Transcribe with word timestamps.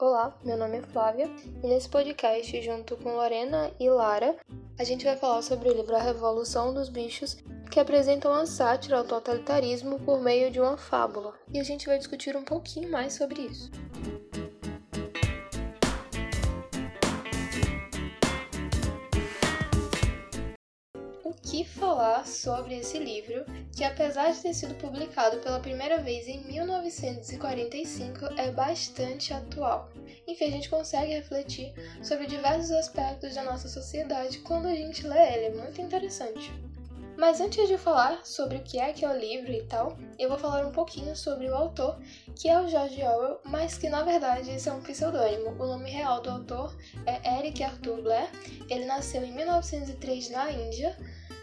Olá, 0.00 0.32
meu 0.44 0.56
nome 0.56 0.78
é 0.78 0.82
Flávia 0.82 1.28
e 1.60 1.66
nesse 1.66 1.88
podcast, 1.88 2.62
junto 2.62 2.96
com 2.98 3.16
Lorena 3.16 3.68
e 3.80 3.90
Lara, 3.90 4.36
a 4.78 4.84
gente 4.84 5.04
vai 5.04 5.16
falar 5.16 5.42
sobre 5.42 5.68
o 5.68 5.74
livro 5.74 5.96
A 5.96 5.98
Revolução 5.98 6.72
dos 6.72 6.88
Bichos, 6.88 7.36
que 7.68 7.80
apresenta 7.80 8.28
uma 8.28 8.46
sátira 8.46 8.98
ao 8.98 9.04
totalitarismo 9.04 9.98
por 9.98 10.20
meio 10.20 10.52
de 10.52 10.60
uma 10.60 10.76
fábula. 10.76 11.34
E 11.52 11.58
a 11.58 11.64
gente 11.64 11.88
vai 11.88 11.98
discutir 11.98 12.36
um 12.36 12.44
pouquinho 12.44 12.88
mais 12.88 13.14
sobre 13.14 13.42
isso. 13.42 13.72
Falar 22.18 22.26
sobre 22.26 22.78
esse 22.78 22.98
livro, 22.98 23.44
que 23.76 23.84
apesar 23.84 24.32
de 24.32 24.40
ter 24.40 24.54
sido 24.54 24.74
publicado 24.74 25.38
pela 25.38 25.60
primeira 25.60 25.98
vez 25.98 26.26
em 26.26 26.44
1945, 26.44 28.26
é 28.36 28.50
bastante 28.50 29.32
atual. 29.32 29.90
Enfim, 30.26 30.46
a 30.46 30.50
gente 30.50 30.70
consegue 30.70 31.12
refletir 31.12 31.72
sobre 32.02 32.26
diversos 32.26 32.70
aspectos 32.70 33.34
da 33.34 33.44
nossa 33.44 33.68
sociedade 33.68 34.38
quando 34.38 34.66
a 34.66 34.74
gente 34.74 35.06
lê 35.06 35.34
ele, 35.34 35.44
é 35.46 35.62
muito 35.62 35.80
interessante. 35.80 36.52
Mas 37.16 37.40
antes 37.40 37.66
de 37.66 37.76
falar 37.76 38.24
sobre 38.24 38.58
o 38.58 38.62
que 38.62 38.78
é 38.78 38.92
que 38.92 39.04
é 39.04 39.10
o 39.10 39.18
livro 39.18 39.50
e 39.50 39.64
tal, 39.64 39.98
eu 40.20 40.28
vou 40.28 40.38
falar 40.38 40.64
um 40.64 40.70
pouquinho 40.70 41.16
sobre 41.16 41.48
o 41.48 41.54
autor, 41.54 41.98
que 42.36 42.48
é 42.48 42.60
o 42.60 42.68
George 42.68 43.02
Orwell, 43.02 43.40
mas 43.44 43.76
que 43.76 43.88
na 43.88 44.04
verdade 44.04 44.52
esse 44.52 44.68
é 44.68 44.72
um 44.72 44.80
pseudônimo. 44.80 45.50
O 45.60 45.66
nome 45.66 45.90
real 45.90 46.22
do 46.22 46.30
autor 46.30 46.76
é 47.06 47.40
Eric 47.40 47.60
Arthur 47.64 48.02
Blair. 48.02 48.30
Ele 48.70 48.84
nasceu 48.84 49.24
em 49.24 49.32
1903 49.32 50.30
na 50.30 50.48
Índia, 50.52 50.96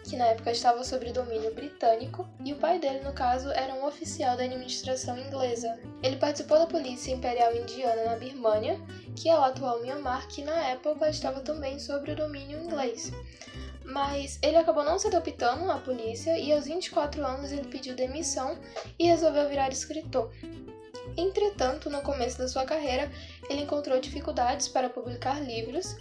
que 0.05 0.15
na 0.15 0.27
época 0.27 0.51
estava 0.51 0.83
sob 0.83 1.11
domínio 1.11 1.53
britânico, 1.53 2.27
e 2.43 2.53
o 2.53 2.57
pai 2.57 2.79
dele, 2.79 2.99
no 2.99 3.13
caso, 3.13 3.49
era 3.49 3.73
um 3.73 3.85
oficial 3.85 4.37
da 4.37 4.43
administração 4.43 5.17
inglesa. 5.17 5.79
Ele 6.03 6.17
participou 6.17 6.59
da 6.59 6.67
Polícia 6.67 7.11
Imperial 7.11 7.55
Indiana 7.55 8.05
na 8.05 8.15
Birmânia, 8.15 8.79
que 9.15 9.29
é 9.29 9.37
o 9.37 9.43
atual 9.43 9.81
Myanmar, 9.81 10.27
que 10.27 10.43
na 10.43 10.69
época 10.69 11.09
estava 11.09 11.41
também 11.41 11.79
sob 11.79 12.11
o 12.11 12.15
domínio 12.15 12.63
inglês. 12.63 13.11
Mas 13.83 14.39
ele 14.41 14.57
acabou 14.57 14.83
não 14.83 14.97
se 14.97 15.07
adaptando 15.07 15.69
à 15.71 15.77
polícia 15.77 16.37
e 16.37 16.51
aos 16.51 16.65
24 16.65 17.25
anos 17.25 17.51
ele 17.51 17.67
pediu 17.67 17.95
demissão 17.95 18.57
e 18.97 19.07
resolveu 19.07 19.47
virar 19.47 19.69
escritor. 19.69 20.31
Entretanto, 21.17 21.89
no 21.89 22.01
começo 22.01 22.37
da 22.37 22.47
sua 22.47 22.65
carreira, 22.65 23.11
ele 23.49 23.61
encontrou 23.61 23.99
dificuldades 23.99 24.67
para 24.67 24.89
publicar 24.89 25.39
livros, 25.39 25.95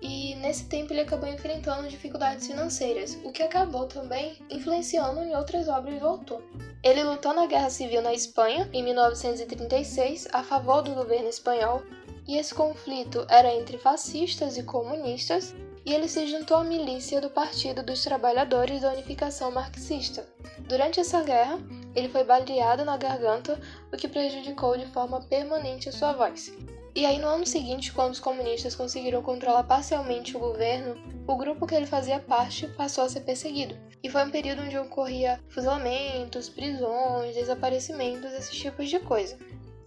e 0.00 0.34
nesse 0.36 0.66
tempo 0.66 0.92
ele 0.92 1.00
acabou 1.00 1.28
enfrentando 1.28 1.88
dificuldades 1.88 2.46
financeiras, 2.46 3.18
o 3.24 3.32
que 3.32 3.42
acabou 3.42 3.86
também 3.86 4.36
influenciando 4.50 5.20
em 5.22 5.34
outras 5.34 5.68
obras 5.68 5.98
do 6.00 6.06
autor. 6.06 6.42
Ele 6.82 7.02
lutou 7.02 7.32
na 7.32 7.46
Guerra 7.46 7.70
Civil 7.70 8.02
na 8.02 8.12
Espanha, 8.12 8.68
em 8.72 8.82
1936, 8.82 10.28
a 10.32 10.42
favor 10.42 10.82
do 10.82 10.94
governo 10.94 11.28
espanhol, 11.28 11.82
e 12.26 12.36
esse 12.36 12.54
conflito 12.54 13.26
era 13.28 13.54
entre 13.54 13.78
fascistas 13.78 14.56
e 14.56 14.62
comunistas, 14.62 15.54
e 15.84 15.94
ele 15.94 16.08
se 16.08 16.26
juntou 16.26 16.56
à 16.56 16.64
milícia 16.64 17.20
do 17.20 17.30
Partido 17.30 17.82
dos 17.82 18.02
Trabalhadores 18.02 18.82
da 18.82 18.92
Unificação 18.92 19.52
Marxista. 19.52 20.26
Durante 20.68 20.98
essa 20.98 21.22
guerra, 21.22 21.60
ele 21.94 22.08
foi 22.08 22.24
baleado 22.24 22.84
na 22.84 22.96
garganta, 22.96 23.60
o 23.92 23.96
que 23.96 24.08
prejudicou 24.08 24.76
de 24.76 24.86
forma 24.86 25.20
permanente 25.22 25.88
a 25.88 25.92
sua 25.92 26.12
voz. 26.12 26.52
E 26.96 27.04
aí, 27.04 27.18
no 27.18 27.28
ano 27.28 27.46
seguinte, 27.46 27.92
quando 27.92 28.14
os 28.14 28.20
comunistas 28.20 28.74
conseguiram 28.74 29.20
controlar 29.20 29.64
parcialmente 29.64 30.34
o 30.34 30.40
governo, 30.40 30.96
o 31.26 31.36
grupo 31.36 31.66
que 31.66 31.74
ele 31.74 31.84
fazia 31.84 32.18
parte 32.18 32.66
passou 32.68 33.04
a 33.04 33.08
ser 33.10 33.20
perseguido. 33.20 33.76
E 34.02 34.08
foi 34.08 34.24
um 34.24 34.30
período 34.30 34.62
onde 34.62 34.78
ocorria 34.78 35.38
fuzilamentos, 35.50 36.48
prisões, 36.48 37.34
desaparecimentos, 37.34 38.32
esses 38.32 38.56
tipos 38.56 38.88
de 38.88 38.98
coisa. 38.98 39.36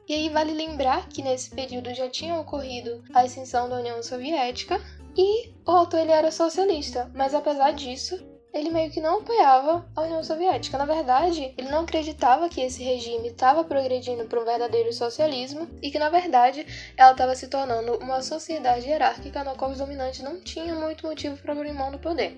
E 0.08 0.14
aí 0.14 0.30
vale 0.30 0.54
lembrar 0.54 1.10
que 1.10 1.24
nesse 1.24 1.50
período 1.50 1.96
já 1.96 2.08
tinha 2.08 2.40
ocorrido 2.40 3.04
a 3.12 3.26
extinção 3.26 3.68
da 3.68 3.78
União 3.78 4.04
Soviética 4.04 4.80
e 5.18 5.50
o 5.66 5.72
autor 5.72 6.02
ele 6.02 6.12
era 6.12 6.30
socialista, 6.30 7.12
mas 7.16 7.34
apesar 7.34 7.72
disso, 7.72 8.24
ele 8.53 8.69
meio 8.69 8.92
que 8.92 9.00
não 9.00 9.19
apoiava 9.19 9.86
a 9.95 10.02
União 10.02 10.24
Soviética. 10.24 10.78
Na 10.78 10.85
verdade, 10.85 11.53
ele 11.57 11.69
não 11.69 11.81
acreditava 11.81 12.50
que 12.50 12.62
esse 12.62 12.84
regime 12.84 13.29
estava 13.29 13.63
progredindo 13.63 14.25
para 14.25 14.40
um 14.40 14.46
verdadeiro 14.46 14.91
socialismo 14.91 15.68
e 15.81 15.91
que, 15.91 16.00
na 16.00 16.09
verdade, 16.09 16.66
ela 16.97 17.12
estava 17.12 17.35
se 17.35 17.47
tornando 17.47 17.97
uma 17.97 18.22
sociedade 18.22 18.88
hierárquica 18.88 19.44
na 19.44 19.56
qual 19.56 19.72
os 19.72 19.78
dominantes 19.78 20.22
não 20.22 20.40
tinham 20.40 20.79
muito 20.79 21.06
motivo 21.06 21.38
para 21.38 21.53
abrir 21.53 21.74
mão 21.74 21.91
do 21.91 22.00
poder. 22.00 22.38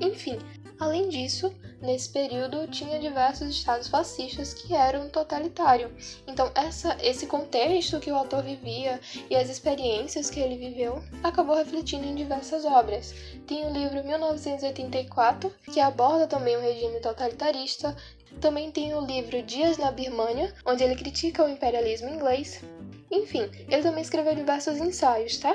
Enfim, 0.00 0.38
além 0.82 1.08
disso, 1.08 1.54
nesse 1.80 2.08
período 2.08 2.66
tinha 2.66 2.98
diversos 2.98 3.48
estados 3.48 3.86
fascistas 3.86 4.52
que 4.52 4.74
eram 4.74 5.08
totalitários. 5.08 6.20
Então, 6.26 6.50
essa, 6.56 6.96
esse 7.00 7.26
contexto 7.26 8.00
que 8.00 8.10
o 8.10 8.16
autor 8.16 8.42
vivia 8.42 9.00
e 9.30 9.36
as 9.36 9.48
experiências 9.48 10.28
que 10.28 10.40
ele 10.40 10.56
viveu 10.56 11.00
acabou 11.22 11.54
refletindo 11.54 12.04
em 12.04 12.16
diversas 12.16 12.64
obras. 12.64 13.14
Tem 13.46 13.64
o 13.64 13.72
livro 13.72 14.04
1984, 14.04 15.52
que 15.72 15.78
aborda 15.78 16.26
também 16.26 16.56
o 16.56 16.60
regime 16.60 16.98
totalitarista. 16.98 17.96
Também 18.40 18.72
tem 18.72 18.92
o 18.94 19.06
livro 19.06 19.40
Dias 19.42 19.78
na 19.78 19.92
Birmânia, 19.92 20.52
onde 20.66 20.82
ele 20.82 20.96
critica 20.96 21.44
o 21.44 21.48
imperialismo 21.48 22.08
inglês. 22.08 22.60
Enfim, 23.08 23.48
ele 23.68 23.82
também 23.82 24.02
escreveu 24.02 24.34
diversos 24.34 24.78
ensaios, 24.78 25.38
tá? 25.38 25.54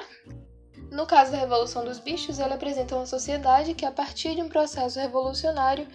No 0.91 1.05
caso 1.05 1.31
da 1.31 1.37
Revolução 1.37 1.83
dos 1.83 1.99
Bichos, 1.99 2.39
ele 2.39 2.53
apresenta 2.53 2.95
uma 2.95 3.05
sociedade 3.05 3.73
que, 3.73 3.85
a 3.85 3.91
partir 3.91 4.35
de 4.35 4.41
um 4.41 4.49
processo 4.49 4.99
revolucionário, 4.99 5.87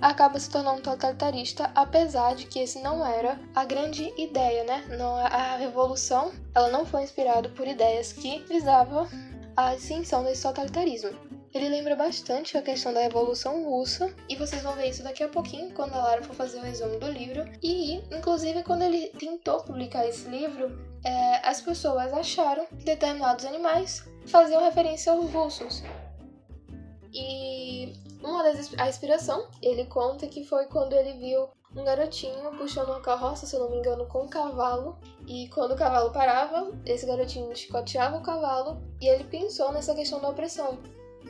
acaba 0.00 0.38
se 0.38 0.50
tornando 0.50 0.82
totalitarista, 0.82 1.70
apesar 1.74 2.34
de 2.34 2.46
que 2.46 2.58
esse 2.58 2.80
não 2.80 3.06
era 3.06 3.40
a 3.54 3.64
grande 3.64 4.12
ideia, 4.18 4.64
né? 4.64 4.84
Não, 4.98 5.16
a 5.16 5.56
revolução 5.56 6.32
ela 6.54 6.68
não 6.68 6.84
foi 6.84 7.02
inspirada 7.02 7.48
por 7.48 7.66
ideias 7.66 8.12
que 8.12 8.44
visavam 8.48 9.08
a 9.56 9.74
extinção 9.74 10.22
desse 10.22 10.42
totalitarismo. 10.42 11.10
Ele 11.54 11.68
lembra 11.68 11.94
bastante 11.94 12.58
a 12.58 12.62
questão 12.62 12.92
da 12.92 13.00
Revolução 13.00 13.62
Russa, 13.64 14.12
e 14.28 14.34
vocês 14.34 14.60
vão 14.60 14.74
ver 14.74 14.88
isso 14.88 15.04
daqui 15.04 15.22
a 15.22 15.28
pouquinho, 15.28 15.72
quando 15.72 15.94
a 15.94 15.98
Lara 15.98 16.22
for 16.22 16.34
fazer 16.34 16.58
o 16.58 16.62
resumo 16.62 16.98
do 16.98 17.08
livro. 17.08 17.44
E, 17.62 17.94
inclusive, 18.10 18.64
quando 18.64 18.82
ele 18.82 19.06
tentou 19.10 19.62
publicar 19.62 20.04
esse 20.04 20.28
livro, 20.28 20.76
é, 21.04 21.48
as 21.48 21.60
pessoas 21.60 22.12
acharam 22.12 22.66
que 22.66 22.84
determinados 22.84 23.44
animais 23.44 24.04
faziam 24.26 24.62
referência 24.62 25.12
aos 25.12 25.30
russos. 25.30 25.82
E 27.12 27.92
uma 28.22 28.42
das 28.42 28.72
a 28.78 28.88
inspiração, 28.88 29.46
ele 29.62 29.86
conta 29.86 30.26
que 30.26 30.44
foi 30.44 30.66
quando 30.66 30.94
ele 30.94 31.12
viu 31.14 31.48
um 31.76 31.84
garotinho 31.84 32.50
puxando 32.56 32.88
uma 32.88 33.00
carroça, 33.00 33.46
se 33.46 33.58
não 33.58 33.68
me 33.70 33.78
engano, 33.78 34.06
com 34.06 34.22
um 34.22 34.28
cavalo. 34.28 34.98
E 35.26 35.48
quando 35.48 35.72
o 35.72 35.76
cavalo 35.76 36.10
parava, 36.10 36.72
esse 36.86 37.06
garotinho 37.06 37.54
chicoteava 37.54 38.16
o 38.16 38.22
cavalo 38.22 38.80
e 39.00 39.08
ele 39.08 39.24
pensou 39.24 39.72
nessa 39.72 39.94
questão 39.94 40.20
da 40.20 40.28
opressão. 40.28 40.78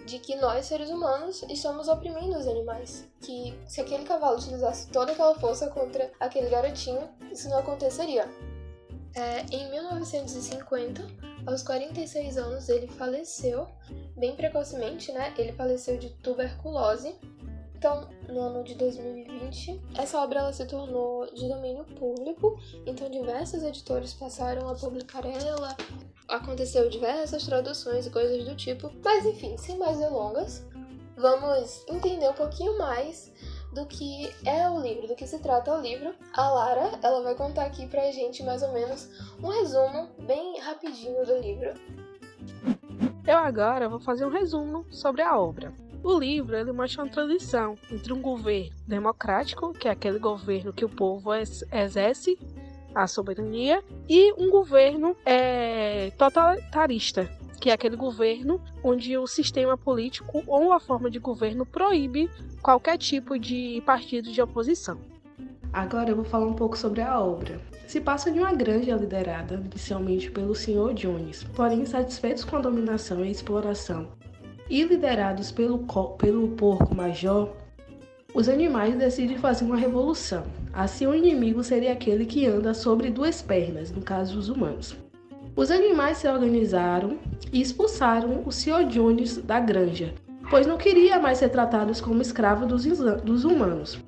De 0.07 0.19
que 0.19 0.37
nós, 0.37 0.67
seres 0.67 0.91
humanos, 0.91 1.43
estamos 1.49 1.89
oprimindo 1.89 2.37
os 2.37 2.47
animais. 2.47 3.09
Que 3.21 3.59
se 3.67 3.81
aquele 3.81 4.05
cavalo 4.05 4.37
utilizasse 4.37 4.89
toda 4.89 5.13
aquela 5.13 5.35
força 5.35 5.69
contra 5.71 6.13
aquele 6.21 6.51
garotinho, 6.51 7.09
isso 7.33 7.49
não 7.49 7.59
aconteceria. 7.59 8.29
É, 9.15 9.43
em 9.55 9.71
1950, 9.71 11.07
aos 11.47 11.63
46 11.63 12.37
anos, 12.37 12.69
ele 12.69 12.89
faleceu, 12.89 13.69
bem 14.17 14.35
precocemente, 14.35 15.13
né? 15.13 15.33
Ele 15.39 15.53
faleceu 15.53 15.97
de 15.97 16.11
tuberculose. 16.15 17.15
Então, 17.77 18.09
no 18.29 18.41
ano 18.41 18.65
de 18.65 18.75
2020, 18.75 19.81
essa 19.97 20.19
obra 20.21 20.41
ela 20.41 20.53
se 20.53 20.65
tornou 20.65 21.27
de 21.27 21.47
domínio 21.47 21.85
público, 21.85 22.59
então 22.87 23.11
diversos 23.11 23.63
editores 23.63 24.15
passaram 24.15 24.69
a 24.69 24.75
publicar 24.75 25.25
ela, 25.27 25.77
aconteceu 26.27 26.89
diversas 26.89 27.45
traduções 27.45 28.07
e 28.07 28.11
coisas 28.11 28.45
do 28.45 28.57
tipo. 28.57 28.91
Mas 29.05 29.27
enfim, 29.27 29.57
sem 29.59 29.77
mais 29.77 29.99
delongas, 29.99 30.65
vamos 31.15 31.85
entender 31.87 32.29
um 32.29 32.35
pouquinho 32.35 32.79
mais 32.79 33.31
do 33.75 33.85
que 33.87 34.33
é 34.45 34.69
o 34.71 34.81
livro, 34.81 35.09
do 35.09 35.17
que 35.17 35.27
se 35.27 35.39
trata 35.41 35.77
o 35.77 35.81
livro. 35.81 36.15
A 36.33 36.49
Lara, 36.49 36.99
ela 37.03 37.23
vai 37.23 37.35
contar 37.35 37.65
aqui 37.65 37.87
pra 37.87 38.11
gente 38.13 38.43
mais 38.43 38.63
ou 38.63 38.73
menos 38.73 39.11
um 39.43 39.49
resumo 39.49 40.09
bem 40.27 40.61
rapidinho 40.61 41.27
do 41.27 41.37
livro. 41.39 41.75
Eu 43.27 43.39
agora 43.39 43.89
vou 43.89 43.99
fazer 43.99 44.25
um 44.25 44.31
resumo 44.31 44.87
sobre 44.91 45.23
a 45.23 45.39
obra. 45.39 45.73
O 46.03 46.19
livro 46.19 46.55
ele 46.55 46.71
mostra 46.71 47.03
uma 47.03 47.11
transição 47.11 47.77
entre 47.91 48.13
um 48.13 48.21
governo 48.21 48.77
democrático, 48.87 49.73
que 49.73 49.89
é 49.89 49.91
aquele 49.91 50.19
governo 50.19 50.73
que 50.73 50.85
o 50.85 50.89
povo 50.89 51.31
exerce 51.35 52.39
a 52.95 53.07
soberania, 53.07 53.83
e 54.09 54.33
um 54.35 54.51
governo 54.51 55.17
é, 55.25 56.13
totalitarista, 56.13 57.29
que 57.65 57.71
é 57.71 57.73
aquele 57.73 57.97
governo 57.97 58.61
onde 58.83 59.17
o 59.17 59.27
sistema 59.27 59.75
político 59.75 60.45
ou 60.47 60.71
a 60.71 60.79
forma 60.79 61.11
de 61.11 61.19
governo 61.19 61.65
proíbe 61.65 62.29
qualquer 62.61 62.99
tipo 62.99 63.39
de 63.39 63.83
partido 63.87 64.31
de 64.31 64.43
oposição. 64.43 64.99
Agora 65.73 66.11
eu 66.11 66.17
vou 66.17 66.27
falar 66.27 66.45
um 66.45 66.53
pouco 66.53 66.77
sobre 66.77 67.01
a 67.01 67.19
obra. 67.19 67.59
Se 67.87 68.03
passa 68.03 68.31
de 68.31 68.39
uma 68.39 68.53
granja 68.53 68.95
liderada 68.95 69.55
inicialmente 69.55 70.31
pelo 70.31 70.55
Sr. 70.55 70.93
Jones, 70.93 71.43
porém 71.57 71.81
insatisfeitos 71.81 72.45
com 72.45 72.57
a 72.57 72.61
dominação 72.61 73.25
e 73.25 73.29
a 73.29 73.31
exploração, 73.31 74.09
e 74.69 74.85
liderados 74.85 75.51
pelo, 75.51 75.79
pelo 76.19 76.49
porco 76.49 76.95
major, 76.95 77.51
os 78.35 78.47
animais 78.47 78.95
decidem 78.95 79.39
fazer 79.39 79.65
uma 79.65 79.79
revolução. 79.79 80.45
Assim, 80.71 81.07
o 81.07 81.15
inimigo 81.15 81.65
seria 81.65 81.95
aquele 81.95 82.27
que 82.27 82.47
anda 82.47 82.75
sobre 82.75 83.09
duas 83.09 83.41
pernas, 83.41 83.91
no 83.91 84.03
caso, 84.03 84.39
os 84.39 84.51
humanos. 84.51 85.03
Os 85.57 85.71
animais 85.71 86.19
se 86.19 86.29
organizaram 86.29 87.17
e 87.53 87.61
expulsaram 87.61 88.43
o 88.45 88.51
Sr. 88.51 88.89
Jones 88.89 89.37
da 89.37 89.61
granja, 89.61 90.13
pois 90.51 90.67
não 90.67 90.77
queria 90.77 91.21
mais 91.21 91.39
ser 91.39 91.49
tratados 91.49 92.01
como 92.01 92.21
escravo 92.21 92.67
dos, 92.67 92.85
dos 93.23 93.45
humanos. 93.45 94.03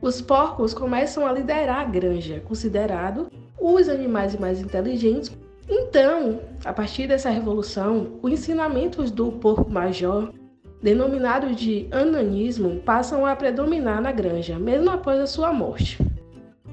Os 0.00 0.22
porcos 0.22 0.72
começam 0.72 1.26
a 1.26 1.32
liderar 1.32 1.80
a 1.80 1.84
granja, 1.84 2.40
considerado 2.46 3.30
os 3.60 3.90
animais 3.90 4.34
mais 4.36 4.58
inteligentes. 4.62 5.36
Então, 5.68 6.40
a 6.64 6.72
partir 6.72 7.06
dessa 7.06 7.28
revolução, 7.28 8.18
os 8.22 8.32
ensinamentos 8.32 9.10
do 9.10 9.32
porco 9.32 9.70
major, 9.70 10.32
denominado 10.82 11.54
de 11.54 11.88
ananismo, 11.90 12.80
passam 12.80 13.26
a 13.26 13.36
predominar 13.36 14.00
na 14.00 14.12
granja, 14.12 14.58
mesmo 14.58 14.88
após 14.88 15.20
a 15.20 15.26
sua 15.26 15.52
morte. 15.52 15.98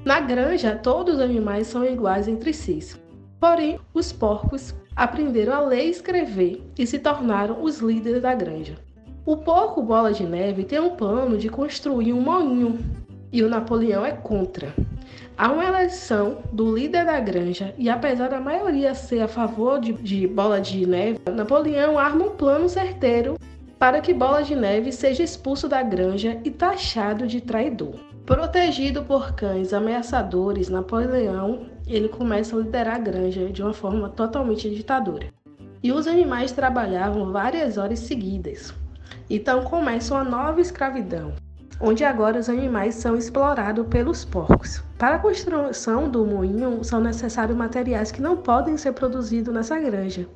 Na 0.02 0.18
granja, 0.20 0.76
todos 0.76 1.16
os 1.16 1.20
animais 1.20 1.66
são 1.66 1.84
iguais 1.84 2.26
entre 2.26 2.54
si. 2.54 3.03
Porém, 3.44 3.78
os 3.92 4.10
porcos 4.10 4.74
aprenderam 4.96 5.52
a 5.52 5.60
ler 5.60 5.84
e 5.84 5.90
escrever 5.90 6.62
e 6.78 6.86
se 6.86 6.98
tornaram 6.98 7.62
os 7.62 7.78
líderes 7.78 8.22
da 8.22 8.34
granja. 8.34 8.76
O 9.26 9.36
porco 9.36 9.82
Bola 9.82 10.14
de 10.14 10.24
Neve 10.24 10.64
tem 10.64 10.80
um 10.80 10.96
plano 10.96 11.36
de 11.36 11.50
construir 11.50 12.14
um 12.14 12.22
moinho 12.22 12.78
e 13.30 13.42
o 13.42 13.48
Napoleão 13.50 14.02
é 14.02 14.12
contra. 14.12 14.72
Há 15.36 15.52
uma 15.52 15.62
eleição 15.62 16.38
do 16.54 16.74
líder 16.74 17.04
da 17.04 17.20
granja 17.20 17.74
e, 17.76 17.90
apesar 17.90 18.30
da 18.30 18.40
maioria 18.40 18.94
ser 18.94 19.20
a 19.20 19.28
favor 19.28 19.78
de, 19.78 19.92
de 19.92 20.26
Bola 20.26 20.58
de 20.58 20.86
Neve, 20.86 21.20
Napoleão 21.30 21.98
arma 21.98 22.24
um 22.24 22.30
plano 22.30 22.66
certeiro 22.66 23.36
para 23.78 24.00
que 24.00 24.14
Bola 24.14 24.42
de 24.42 24.56
Neve 24.56 24.90
seja 24.90 25.22
expulso 25.22 25.68
da 25.68 25.82
granja 25.82 26.40
e 26.44 26.50
taxado 26.50 27.26
de 27.26 27.42
traidor. 27.42 27.96
Protegido 28.24 29.02
por 29.02 29.34
cães 29.34 29.74
ameaçadores, 29.74 30.70
Napoleão 30.70 31.73
ele 31.86 32.08
começa 32.08 32.56
a 32.56 32.58
liderar 32.60 32.96
a 32.96 32.98
granja 32.98 33.50
de 33.50 33.62
uma 33.62 33.72
forma 33.72 34.08
totalmente 34.08 34.68
ditadora. 34.70 35.28
E 35.82 35.92
os 35.92 36.06
animais 36.06 36.52
trabalhavam 36.52 37.30
várias 37.30 37.76
horas 37.76 37.98
seguidas, 38.00 38.74
então 39.28 39.64
começa 39.64 40.14
uma 40.14 40.24
nova 40.24 40.60
escravidão, 40.60 41.34
onde 41.80 42.04
agora 42.04 42.38
os 42.38 42.48
animais 42.48 42.94
são 42.94 43.16
explorados 43.16 43.86
pelos 43.88 44.24
porcos. 44.24 44.82
Para 44.98 45.16
a 45.16 45.18
construção 45.18 46.08
do 46.08 46.24
moinho 46.24 46.82
são 46.82 47.00
necessários 47.00 47.56
materiais 47.56 48.10
que 48.10 48.22
não 48.22 48.36
podem 48.36 48.76
ser 48.76 48.92
produzidos 48.92 49.52
nessa 49.52 49.78
granja, 49.78 50.26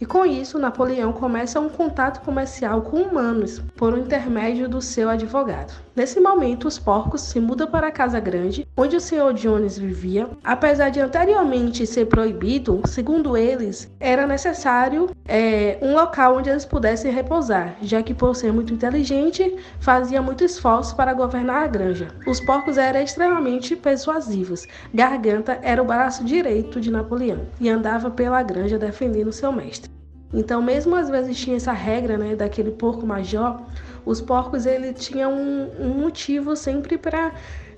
e 0.00 0.06
com 0.06 0.24
isso, 0.24 0.58
Napoleão 0.58 1.12
começa 1.12 1.60
um 1.60 1.68
contato 1.68 2.24
comercial 2.24 2.80
com 2.80 3.02
humanos 3.02 3.60
por 3.76 3.98
intermédio 3.98 4.66
do 4.66 4.80
seu 4.80 5.10
advogado. 5.10 5.74
Nesse 5.94 6.18
momento, 6.18 6.66
os 6.66 6.78
porcos 6.78 7.20
se 7.20 7.38
mudam 7.38 7.66
para 7.66 7.88
a 7.88 7.92
casa 7.92 8.18
grande, 8.18 8.66
onde 8.74 8.96
o 8.96 9.00
Sr. 9.00 9.34
Jones 9.34 9.76
vivia. 9.76 10.30
Apesar 10.42 10.88
de 10.88 11.00
anteriormente 11.00 11.86
ser 11.86 12.06
proibido, 12.06 12.80
segundo 12.86 13.36
eles, 13.36 13.90
era 14.00 14.26
necessário 14.26 15.10
é, 15.28 15.76
um 15.82 15.92
local 15.92 16.38
onde 16.38 16.48
eles 16.48 16.64
pudessem 16.64 17.12
repousar, 17.12 17.76
já 17.82 18.02
que, 18.02 18.14
por 18.14 18.34
ser 18.34 18.54
muito 18.54 18.72
inteligente, 18.72 19.54
fazia 19.80 20.22
muito 20.22 20.42
esforço 20.42 20.96
para 20.96 21.12
governar 21.12 21.64
a 21.64 21.66
granja. 21.66 22.08
Os 22.26 22.40
porcos 22.40 22.78
eram 22.78 23.02
extremamente 23.02 23.76
persuasivos. 23.76 24.66
Garganta 24.94 25.58
era 25.60 25.82
o 25.82 25.86
braço 25.86 26.24
direito 26.24 26.80
de 26.80 26.90
Napoleão 26.90 27.40
e 27.60 27.68
andava 27.68 28.10
pela 28.10 28.42
granja 28.42 28.78
defendendo 28.78 29.32
seu 29.32 29.52
mestre. 29.52 29.89
Então, 30.32 30.62
mesmo 30.62 30.94
às 30.94 31.10
vezes 31.10 31.36
tinha 31.36 31.56
essa 31.56 31.72
regra, 31.72 32.16
né, 32.16 32.36
daquele 32.36 32.70
porco 32.70 33.04
major, 33.04 33.60
os 34.04 34.20
porcos 34.20 34.64
ele 34.64 34.92
tinha 34.92 35.28
um, 35.28 35.68
um 35.80 35.88
motivo 35.88 36.54
sempre 36.54 36.96
para 36.96 37.32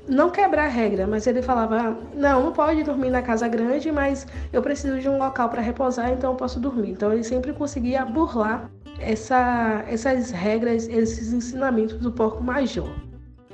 não 0.09 0.31
quebrar 0.31 0.65
a 0.65 0.69
regra, 0.69 1.07
mas 1.07 1.27
ele 1.27 1.43
falava: 1.43 1.97
não, 2.15 2.45
não 2.45 2.53
pode 2.53 2.83
dormir 2.83 3.11
na 3.11 3.23
casa 3.23 3.49
grande, 3.49 3.91
mas 3.91 4.27
eu 4.53 4.61
preciso 4.63 4.99
de 5.01 5.09
um 5.09 5.19
local 5.19 5.49
para 5.49 5.63
repousar, 5.63 6.11
então 6.11 6.33
eu 6.33 6.37
posso 6.37 6.61
dormir. 6.61 6.91
Então 6.91 7.13
ele 7.13 7.25
sempre 7.25 7.53
conseguia 7.53 8.05
burlar 8.05 8.71
essa, 8.99 9.85
essas 9.89 10.31
regras, 10.31 10.89
esses 10.89 11.33
ensinamentos 11.33 11.99
do 11.99 12.13
porco 12.13 12.43
major. 12.43 12.91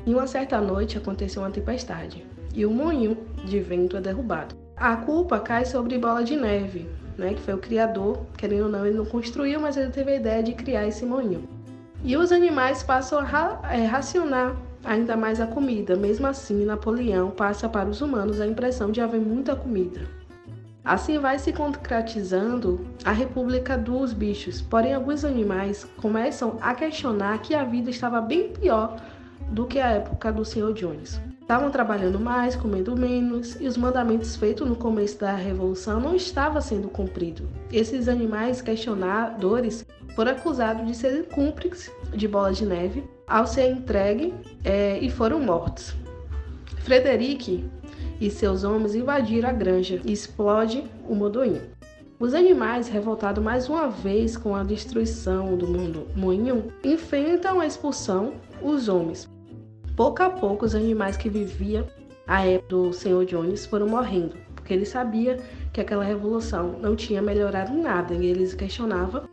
Em 0.07 0.15
uma 0.15 0.27
certa 0.27 0.61
noite 0.61 0.97
aconteceu 0.97 1.43
uma 1.43 1.51
tempestade 1.51 2.27
e 2.55 2.65
o 2.65 2.71
moinho 2.71 3.17
de 3.45 3.61
vento 3.61 3.97
é 3.97 4.01
derrubado. 4.01 4.57
A 4.77 4.97
culpa 4.97 5.41
cai 5.41 5.65
sobre 5.65 5.99
Bola 5.99 6.23
de 6.23 6.37
Neve, 6.37 6.89
né, 7.19 7.35
que 7.35 7.41
foi 7.41 7.55
o 7.55 7.59
criador, 7.59 8.25
querendo 8.37 8.65
ou 8.65 8.69
não, 8.71 8.87
ele 8.87 8.97
não 8.97 9.05
construiu, 9.05 9.61
mas 9.61 9.77
ele 9.77 9.91
teve 9.91 10.13
a 10.13 10.17
ideia 10.17 10.43
de 10.43 10.53
criar 10.53 10.87
esse 10.87 11.05
moinho. 11.05 11.47
E 12.05 12.17
os 12.17 12.31
animais 12.31 12.83
passam 12.83 13.19
a 13.19 13.25
ra 13.25 13.61
é, 13.71 13.85
racionar 13.85 14.57
ainda 14.85 15.17
mais 15.17 15.41
a 15.41 15.47
comida. 15.47 15.97
Mesmo 15.97 16.29
assim, 16.29 16.65
Napoleão 16.65 17.31
passa 17.31 17.69
para 17.69 17.89
os 17.89 18.01
humanos 18.01 18.41
a 18.41 18.47
impressão 18.47 18.93
de 18.93 19.01
haver 19.01 19.21
muita 19.21 19.57
comida. 19.57 20.03
Assim 20.85 21.19
vai 21.19 21.39
se 21.39 21.53
concretizando 21.53 22.87
a 23.05 23.13
República 23.13 23.77
dos 23.77 24.13
Bichos. 24.13 24.63
Porém, 24.63 24.95
alguns 24.95 25.25
animais 25.25 25.85
começam 26.01 26.57
a 26.63 26.73
questionar 26.73 27.43
que 27.43 27.55
a 27.55 27.65
vida 27.65 27.91
estava 27.91 28.21
bem 28.21 28.53
pior 28.53 28.97
do 29.51 29.67
que 29.67 29.81
a 29.81 29.89
época 29.89 30.33
do 30.33 30.45
Sr. 30.45 30.73
Jones. 30.73 31.21
Estavam 31.49 31.71
trabalhando 31.71 32.21
mais, 32.21 32.55
comendo 32.55 32.95
menos, 32.95 33.59
e 33.59 33.67
os 33.67 33.79
mandamentos 33.79 34.37
feitos 34.37 34.69
no 34.69 34.77
começo 34.77 35.19
da 35.19 35.35
Revolução 35.35 35.99
não 35.99 36.15
estavam 36.15 36.61
sendo 36.61 36.91
cumpridos. 36.91 37.47
Esses 37.73 38.07
animais 38.07 38.61
questionadores 38.61 39.83
foram 40.15 40.33
acusados 40.33 40.87
de 40.87 40.95
serem 40.95 41.23
cúmplices 41.23 41.91
de 42.15 42.29
Bola 42.29 42.53
de 42.53 42.67
Neve 42.67 43.03
ao 43.27 43.47
ser 43.47 43.71
entregue 43.71 44.35
é, 44.63 44.99
e 44.99 45.09
foram 45.09 45.41
mortos. 45.41 45.97
Frederic 46.85 47.65
e 48.21 48.29
seus 48.29 48.63
homens 48.63 48.95
invadiram 48.95 49.49
a 49.49 49.53
granja 49.53 50.03
e 50.05 50.13
explode 50.13 50.85
o 51.09 51.15
moinho. 51.15 51.63
Os 52.21 52.35
animais, 52.35 52.89
revoltados 52.89 53.43
mais 53.43 53.71
uma 53.71 53.89
vez 53.89 54.37
com 54.37 54.55
a 54.55 54.63
destruição 54.63 55.57
do 55.57 55.67
mundo 55.67 56.09
moinho, 56.15 56.71
enfrentam 56.85 57.59
a 57.59 57.67
expulsão 57.67 58.35
os 58.61 58.87
homens 58.87 59.27
pouco 59.99 60.23
a 60.23 60.31
pouco 60.31 60.65
os 60.65 60.77
animais 60.77 61.17
que 61.17 61.29
viviam 61.29 61.85
a 62.25 62.47
época 62.47 62.69
do 62.69 62.93
Senhor 62.93 63.27
Jones 63.27 63.67
foram 63.67 63.89
morrendo, 63.89 64.37
porque 64.55 64.73
ele 64.73 64.87
sabia 64.87 65.39
que 65.73 65.81
aquela 65.81 66.05
revolução 66.05 66.79
não 66.81 66.95
tinha 66.95 67.21
melhorado 67.21 67.77
nada 67.77 68.15
e 68.15 68.27
eles 68.27 68.55
questionavam. 68.55 69.25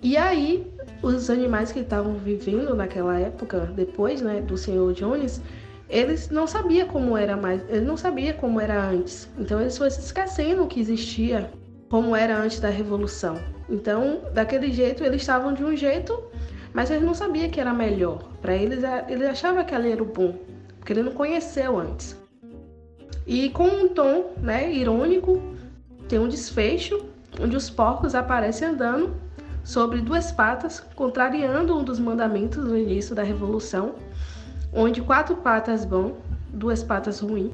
E 0.00 0.16
aí, 0.16 0.72
os 1.02 1.28
animais 1.28 1.72
que 1.72 1.80
estavam 1.80 2.14
vivendo 2.14 2.76
naquela 2.76 3.18
época, 3.18 3.72
depois 3.74 4.22
né, 4.22 4.40
do 4.40 4.56
Senhor 4.56 4.92
Jones, 4.92 5.42
eles 5.90 6.30
não 6.30 6.46
sabiam 6.46 6.86
como 6.86 7.16
era 7.16 7.36
mais, 7.36 7.60
eles 7.68 7.84
não 7.84 7.96
sabiam 7.96 8.36
como 8.36 8.60
era 8.60 8.80
antes. 8.80 9.28
Então 9.36 9.60
eles 9.60 9.76
foram 9.76 9.90
se 9.90 9.98
esquecendo 9.98 10.68
que 10.68 10.78
existia 10.78 11.50
como 11.90 12.14
era 12.14 12.38
antes 12.38 12.60
da 12.60 12.68
revolução. 12.68 13.36
Então, 13.68 14.20
daquele 14.32 14.70
jeito, 14.70 15.02
eles 15.02 15.22
estavam 15.22 15.52
de 15.52 15.64
um 15.64 15.74
jeito 15.74 16.22
mas 16.72 16.90
ele 16.90 17.04
não 17.04 17.14
sabia 17.14 17.48
que 17.48 17.60
era 17.60 17.72
melhor. 17.72 18.22
Para 18.40 18.54
eles, 18.54 18.82
ele 19.08 19.26
achava 19.26 19.64
que 19.64 19.74
ali 19.74 19.92
era 19.92 20.02
o 20.02 20.06
bom, 20.06 20.34
porque 20.78 20.92
ele 20.92 21.02
não 21.02 21.12
conheceu 21.12 21.78
antes. 21.78 22.16
E 23.26 23.50
com 23.50 23.66
um 23.66 23.88
tom 23.88 24.32
né, 24.38 24.72
irônico, 24.72 25.42
tem 26.08 26.18
um 26.18 26.28
desfecho 26.28 27.04
onde 27.40 27.56
os 27.56 27.68
porcos 27.68 28.14
aparecem 28.14 28.68
andando 28.68 29.14
sobre 29.62 30.00
duas 30.00 30.32
patas, 30.32 30.80
contrariando 30.94 31.76
um 31.76 31.84
dos 31.84 31.98
mandamentos 31.98 32.64
no 32.64 32.76
início 32.76 33.14
da 33.14 33.22
Revolução, 33.22 33.96
onde 34.72 35.02
quatro 35.02 35.36
patas 35.36 35.84
bom, 35.84 36.16
duas 36.48 36.82
patas 36.82 37.20
ruins, 37.20 37.52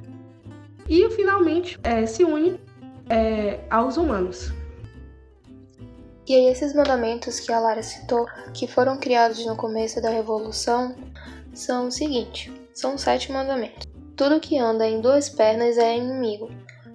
e 0.89 1.11
finalmente 1.11 1.79
é, 1.83 2.07
se 2.07 2.23
une 2.23 2.61
é, 3.09 3.61
aos 3.69 3.97
humanos. 3.97 4.53
E 6.27 6.35
aí 6.35 6.47
esses 6.47 6.73
mandamentos 6.73 7.39
que 7.39 7.53
a 7.53 7.61
Lara 7.61 7.83
citou, 7.83 8.27
que 8.55 8.67
foram 8.67 8.97
criados 8.97 9.45
no 9.45 9.57
começo 9.57 10.01
da 10.01 10.09
Revolução, 10.09 10.95
são 11.53 11.89
o 11.89 11.93
seguinte: 11.93 12.51
são 12.73 12.97
sete 12.97 13.31
mandamentos. 13.31 13.87
Tudo 14.17 14.41
que 14.41 14.59
anda 14.59 14.89
em 14.89 15.01
duas 15.01 15.29
pernas 15.29 15.77
é 15.77 15.97
inimigo. 15.97 16.51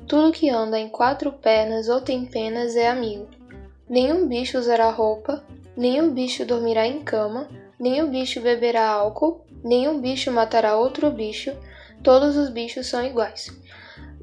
Tudo 0.07 0.31
que 0.31 0.49
anda 0.49 0.79
em 0.79 0.89
quatro 0.89 1.31
pernas 1.31 1.89
ou 1.89 2.01
tem 2.01 2.25
penas 2.25 2.75
é 2.75 2.89
amigo. 2.89 3.27
Nenhum 3.87 4.27
bicho 4.27 4.57
usará 4.57 4.89
roupa, 4.89 5.43
nenhum 5.77 6.11
bicho 6.11 6.45
dormirá 6.45 6.87
em 6.87 7.01
cama, 7.03 7.47
nenhum 7.79 8.09
bicho 8.09 8.41
beberá 8.41 8.87
álcool, 8.87 9.45
nenhum 9.63 10.01
bicho 10.01 10.31
matará 10.31 10.75
outro 10.75 11.11
bicho, 11.11 11.55
todos 12.01 12.35
os 12.35 12.49
bichos 12.49 12.87
são 12.87 13.05
iguais. 13.05 13.51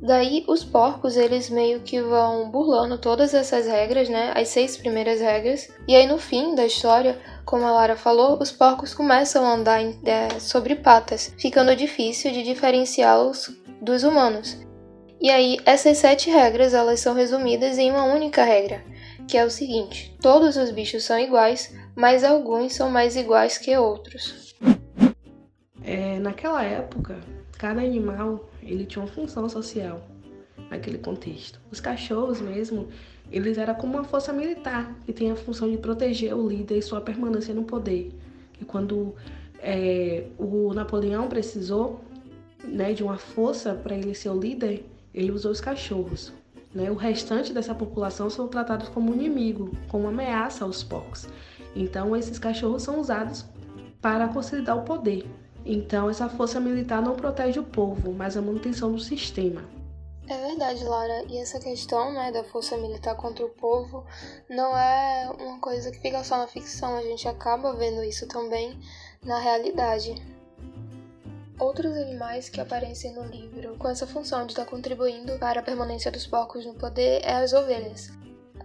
Daí 0.00 0.44
os 0.46 0.62
porcos 0.62 1.16
eles 1.16 1.48
meio 1.48 1.80
que 1.80 2.00
vão 2.00 2.50
burlando 2.50 2.98
todas 2.98 3.32
essas 3.32 3.66
regras, 3.66 4.08
né? 4.08 4.32
As 4.36 4.48
seis 4.48 4.76
primeiras 4.76 5.20
regras. 5.20 5.68
E 5.88 5.94
aí 5.96 6.06
no 6.06 6.18
fim 6.18 6.54
da 6.54 6.66
história, 6.66 7.18
como 7.44 7.64
a 7.64 7.70
Lara 7.70 7.96
falou, 7.96 8.38
os 8.40 8.52
porcos 8.52 8.92
começam 8.92 9.44
a 9.44 9.54
andar 9.54 9.80
é, 10.04 10.38
sobre 10.38 10.76
patas, 10.76 11.34
ficando 11.38 11.74
difícil 11.74 12.30
de 12.30 12.42
diferenciá-los 12.42 13.56
dos 13.80 14.04
humanos. 14.04 14.58
E 15.20 15.30
aí 15.30 15.58
essas 15.64 15.96
sete 15.98 16.28
regras 16.30 16.74
elas 16.74 17.00
são 17.00 17.14
resumidas 17.14 17.78
em 17.78 17.90
uma 17.90 18.04
única 18.04 18.44
regra, 18.44 18.84
que 19.26 19.38
é 19.38 19.44
o 19.44 19.50
seguinte: 19.50 20.14
todos 20.20 20.56
os 20.56 20.70
bichos 20.70 21.04
são 21.04 21.18
iguais, 21.18 21.74
mas 21.94 22.22
alguns 22.22 22.74
são 22.74 22.90
mais 22.90 23.16
iguais 23.16 23.56
que 23.56 23.74
outros. 23.76 24.54
É, 25.82 26.18
naquela 26.18 26.62
época, 26.62 27.18
cada 27.58 27.80
animal 27.80 28.44
ele 28.66 28.84
tinha 28.84 29.02
uma 29.04 29.10
função 29.10 29.48
social 29.48 30.06
naquele 30.70 30.98
contexto. 30.98 31.60
Os 31.70 31.80
cachorros 31.80 32.40
mesmo, 32.40 32.88
eles 33.30 33.58
eram 33.58 33.74
como 33.74 33.94
uma 33.94 34.04
força 34.04 34.32
militar 34.32 34.94
que 35.04 35.12
tem 35.12 35.30
a 35.30 35.36
função 35.36 35.70
de 35.70 35.78
proteger 35.78 36.34
o 36.34 36.48
líder 36.48 36.78
e 36.78 36.82
sua 36.82 37.00
permanência 37.00 37.54
no 37.54 37.64
poder. 37.64 38.12
E 38.60 38.64
quando 38.64 39.14
é, 39.60 40.26
o 40.38 40.72
Napoleão 40.74 41.28
precisou 41.28 42.00
né, 42.64 42.92
de 42.92 43.02
uma 43.02 43.16
força 43.16 43.74
para 43.74 43.96
ele 43.96 44.14
ser 44.14 44.30
o 44.30 44.38
líder, 44.38 44.84
ele 45.14 45.30
usou 45.30 45.52
os 45.52 45.60
cachorros. 45.60 46.32
Né? 46.74 46.90
O 46.90 46.94
restante 46.94 47.52
dessa 47.52 47.74
população 47.74 48.28
são 48.28 48.48
tratados 48.48 48.88
como 48.88 49.14
inimigo, 49.14 49.70
como 49.88 50.08
ameaça 50.08 50.64
aos 50.64 50.82
porcos. 50.82 51.28
Então, 51.74 52.16
esses 52.16 52.38
cachorros 52.38 52.82
são 52.82 53.00
usados 53.00 53.44
para 54.00 54.28
consolidar 54.28 54.76
o 54.76 54.82
poder. 54.82 55.26
Então, 55.68 56.08
essa 56.08 56.28
força 56.28 56.60
militar 56.60 57.02
não 57.02 57.16
protege 57.16 57.58
o 57.58 57.64
povo, 57.64 58.12
mas 58.12 58.36
a 58.36 58.40
manutenção 58.40 58.92
do 58.92 59.00
sistema. 59.00 59.64
É 60.28 60.46
verdade, 60.48 60.84
Lara. 60.84 61.24
E 61.28 61.38
essa 61.38 61.58
questão 61.58 62.12
né, 62.12 62.30
da 62.30 62.44
força 62.44 62.76
militar 62.76 63.16
contra 63.16 63.44
o 63.44 63.48
povo 63.48 64.06
não 64.48 64.76
é 64.78 65.28
uma 65.40 65.58
coisa 65.58 65.90
que 65.90 65.98
fica 65.98 66.22
só 66.22 66.38
na 66.38 66.46
ficção, 66.46 66.96
a 66.96 67.02
gente 67.02 67.26
acaba 67.26 67.74
vendo 67.74 68.02
isso 68.04 68.28
também 68.28 68.78
na 69.24 69.40
realidade. 69.40 70.14
Outros 71.58 71.96
animais 71.96 72.48
que 72.48 72.60
aparecem 72.60 73.12
no 73.14 73.24
livro 73.24 73.76
com 73.76 73.88
essa 73.88 74.06
função 74.06 74.46
de 74.46 74.52
estar 74.52 74.66
contribuindo 74.66 75.38
para 75.38 75.60
a 75.60 75.64
permanência 75.64 76.12
dos 76.12 76.26
porcos 76.26 76.64
no 76.64 76.74
poder 76.74 77.22
é 77.24 77.36
as 77.36 77.52
ovelhas. 77.52 78.10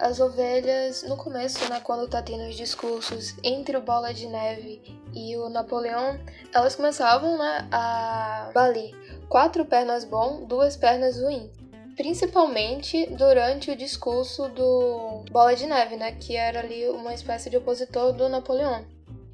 As 0.02 0.20
ovelhas, 0.20 1.04
no 1.04 1.16
começo, 1.16 1.70
né, 1.70 1.80
quando 1.80 2.10
tá 2.10 2.24
tendo 2.24 2.50
os 2.50 2.56
discursos 2.56 3.36
entre 3.44 3.78
o 3.78 3.82
Bola 3.84 4.12
de 4.12 4.26
Neve 4.26 4.82
e 5.14 5.38
o 5.38 5.48
Napoleão, 5.48 6.20
elas 6.52 6.76
começavam 6.76 7.38
né, 7.38 7.68
a 7.72 8.50
balir 8.52 8.96
quatro 9.30 9.64
pernas 9.64 10.04
bom, 10.04 10.44
duas 10.48 10.76
pernas 10.76 11.22
ruim. 11.22 11.52
Principalmente 11.96 13.06
durante 13.12 13.70
o 13.70 13.76
discurso 13.76 14.50
do 14.50 15.24
Bola 15.30 15.56
de 15.56 15.68
Neve, 15.68 15.96
né, 15.98 16.14
que 16.14 16.36
era 16.36 16.62
ali 16.62 16.90
uma 16.90 17.14
espécie 17.14 17.52
de 17.52 17.58
opositor 17.58 18.12
do 18.12 18.28
Napoleão. 18.28 18.84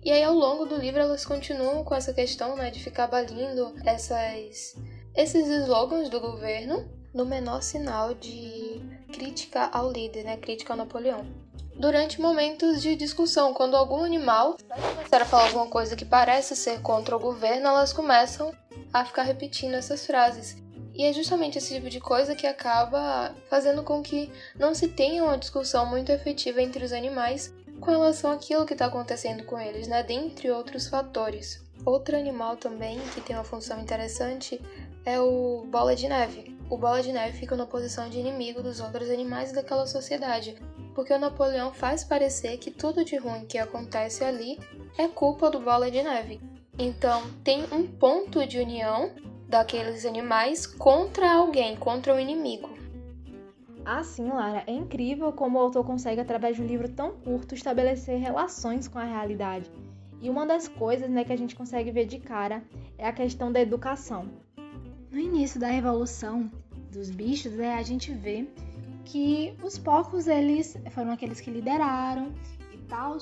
E 0.04 0.12
aí, 0.12 0.22
ao 0.22 0.34
longo 0.34 0.66
do 0.66 0.76
livro, 0.76 1.00
elas 1.00 1.26
continuam 1.26 1.82
com 1.86 1.96
essa 1.96 2.14
questão 2.14 2.58
né, 2.58 2.72
de 2.72 2.84
ficar 2.84 3.08
balindo 3.08 3.74
essas, 3.86 4.76
esses 5.16 5.48
slogans 5.48 6.10
do 6.10 6.20
governo 6.20 6.97
no 7.18 7.26
menor 7.26 7.64
sinal 7.64 8.14
de 8.14 8.80
crítica 9.12 9.70
ao 9.74 9.92
líder, 9.92 10.24
né, 10.24 10.38
crítica 10.38 10.74
ao 10.74 10.78
Napoleão. 10.78 11.26
Durante 11.76 12.22
momentos 12.22 12.80
de 12.80 12.96
discussão, 12.96 13.56
quando 13.56 13.76
algum 13.76 14.04
animal 14.04 14.56
vai 14.70 14.80
começar 14.80 15.22
a 15.24 15.26
falar 15.26 15.46
alguma 15.46 15.68
coisa 15.68 15.96
que 15.96 16.06
parece 16.06 16.56
ser 16.56 16.80
contra 16.82 17.16
o 17.16 17.20
governo, 17.20 17.68
elas 17.68 17.92
começam 17.92 18.54
a 18.94 19.04
ficar 19.04 19.24
repetindo 19.24 19.74
essas 19.74 20.06
frases. 20.06 20.58
E 20.94 21.06
é 21.06 21.14
justamente 21.14 21.58
esse 21.58 21.74
tipo 21.74 21.90
de 21.90 22.00
coisa 22.00 22.36
que 22.36 22.46
acaba 22.46 23.36
fazendo 23.50 23.82
com 23.84 24.02
que 24.02 24.32
não 24.56 24.76
se 24.76 24.88
tenha 24.88 25.24
uma 25.24 25.38
discussão 25.38 25.88
muito 25.88 26.12
efetiva 26.12 26.62
entre 26.62 26.86
os 26.86 26.94
animais 26.94 27.52
com 27.80 27.92
relação 27.92 28.32
àquilo 28.32 28.66
que 28.66 28.74
está 28.74 28.86
acontecendo 28.86 29.44
com 29.44 29.60
eles, 29.60 29.88
né? 29.88 30.04
dentre 30.04 30.52
outros 30.52 30.88
fatores. 30.88 31.64
Outro 31.86 32.18
animal 32.18 32.58
também 32.58 33.00
que 33.14 33.22
tem 33.22 33.36
uma 33.36 33.44
função 33.44 33.80
interessante 33.80 34.60
é 35.08 35.22
o 35.22 35.66
bola 35.72 35.96
de 35.96 36.06
neve. 36.10 36.58
O 36.70 36.78
bola 36.78 37.02
de 37.02 37.14
neve 37.14 37.38
fica 37.38 37.56
na 37.56 37.66
posição 37.66 38.10
de 38.10 38.20
inimigo 38.20 38.62
dos 38.62 38.82
outros 38.82 39.10
animais 39.10 39.54
daquela 39.54 39.88
sociedade, 39.88 40.58
porque 40.94 41.14
o 41.14 41.18
Napoleão 41.18 41.74
faz 41.74 42.04
parecer 42.04 42.58
que 42.58 42.70
tudo 42.70 43.06
de 43.06 43.16
ruim 43.16 43.46
que 43.46 43.58
acontece 43.58 44.26
ali 44.26 44.60
é 44.98 45.08
culpa 45.08 45.50
do 45.50 45.62
bola 45.62 45.90
de 45.90 46.04
neve. 46.04 46.42
Então, 46.78 47.24
tem 47.42 47.64
um 47.72 47.88
ponto 47.88 48.46
de 48.46 48.60
união 48.60 49.14
daqueles 49.48 50.06
animais 50.06 50.68
contra 50.68 51.36
alguém, 51.36 51.78
contra 51.78 52.14
o 52.14 52.20
inimigo. 52.20 52.70
Ah, 53.86 54.04
sim, 54.04 54.28
Lara, 54.28 54.66
é 54.68 54.74
incrível 54.74 55.32
como 55.32 55.58
o 55.58 55.62
autor 55.62 55.86
consegue, 55.86 56.20
através 56.20 56.58
de 56.58 56.62
um 56.62 56.68
livro 56.68 56.90
tão 56.90 57.12
curto, 57.12 57.56
estabelecer 57.56 58.20
relações 58.20 58.90
com 58.90 59.00
a 59.00 59.06
realidade. 59.06 59.72
E 60.22 60.30
uma 60.30 60.46
das 60.46 60.68
coisas 60.68 61.10
né, 61.10 61.24
que 61.24 61.32
a 61.32 61.38
gente 61.38 61.56
consegue 61.56 61.92
ver 61.92 62.08
de 62.08 62.20
cara 62.20 62.62
é 62.98 63.08
a 63.08 63.14
questão 63.14 63.50
da 63.50 63.62
educação. 63.62 64.46
No 65.12 65.20
início 65.20 65.60
da 65.60 65.68
Revolução 65.68 66.52
dos 66.92 67.10
Bichos, 67.10 67.54
né, 67.54 67.76
a 67.76 67.84
gente 67.84 68.14
vê 68.14 68.48
que 69.06 69.54
os 69.64 69.78
porcos 69.78 70.28
eles 70.28 70.78
foram 70.92 71.12
aqueles 71.12 71.40
que 71.40 71.50
lideraram 71.50 72.34
e 72.74 72.78
tal. 72.90 73.18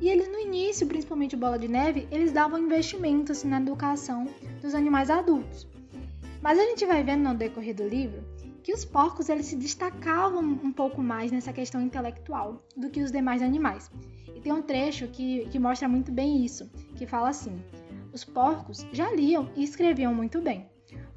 E 0.00 0.08
eles 0.08 0.28
no 0.28 0.38
início, 0.38 0.86
principalmente 0.86 1.34
o 1.34 1.38
Bola 1.38 1.58
de 1.58 1.66
Neve, 1.66 2.06
eles 2.10 2.30
davam 2.30 2.58
investimento 2.58 3.32
assim, 3.32 3.48
na 3.48 3.60
educação 3.60 4.28
dos 4.60 4.74
animais 4.74 5.08
adultos. 5.08 5.66
Mas 6.42 6.58
a 6.58 6.62
gente 6.62 6.84
vai 6.84 7.02
vendo 7.02 7.22
no 7.22 7.34
decorrer 7.34 7.74
do 7.74 7.88
livro 7.88 8.22
que 8.62 8.72
os 8.72 8.84
porcos 8.84 9.28
eles 9.28 9.46
se 9.46 9.56
destacavam 9.56 10.42
um 10.42 10.72
pouco 10.72 11.02
mais 11.02 11.30
nessa 11.30 11.52
questão 11.52 11.80
intelectual 11.82 12.62
do 12.76 12.90
que 12.90 13.02
os 13.02 13.12
demais 13.12 13.42
animais. 13.42 13.90
E 14.34 14.40
tem 14.40 14.52
um 14.52 14.62
trecho 14.62 15.06
que, 15.08 15.46
que 15.48 15.58
mostra 15.58 15.86
muito 15.86 16.10
bem 16.10 16.44
isso, 16.44 16.70
que 16.96 17.06
fala 17.06 17.28
assim: 17.28 17.62
os 18.12 18.24
porcos 18.24 18.86
já 18.92 19.10
liam 19.10 19.50
e 19.54 19.64
escreviam 19.64 20.14
muito 20.14 20.40
bem. 20.40 20.66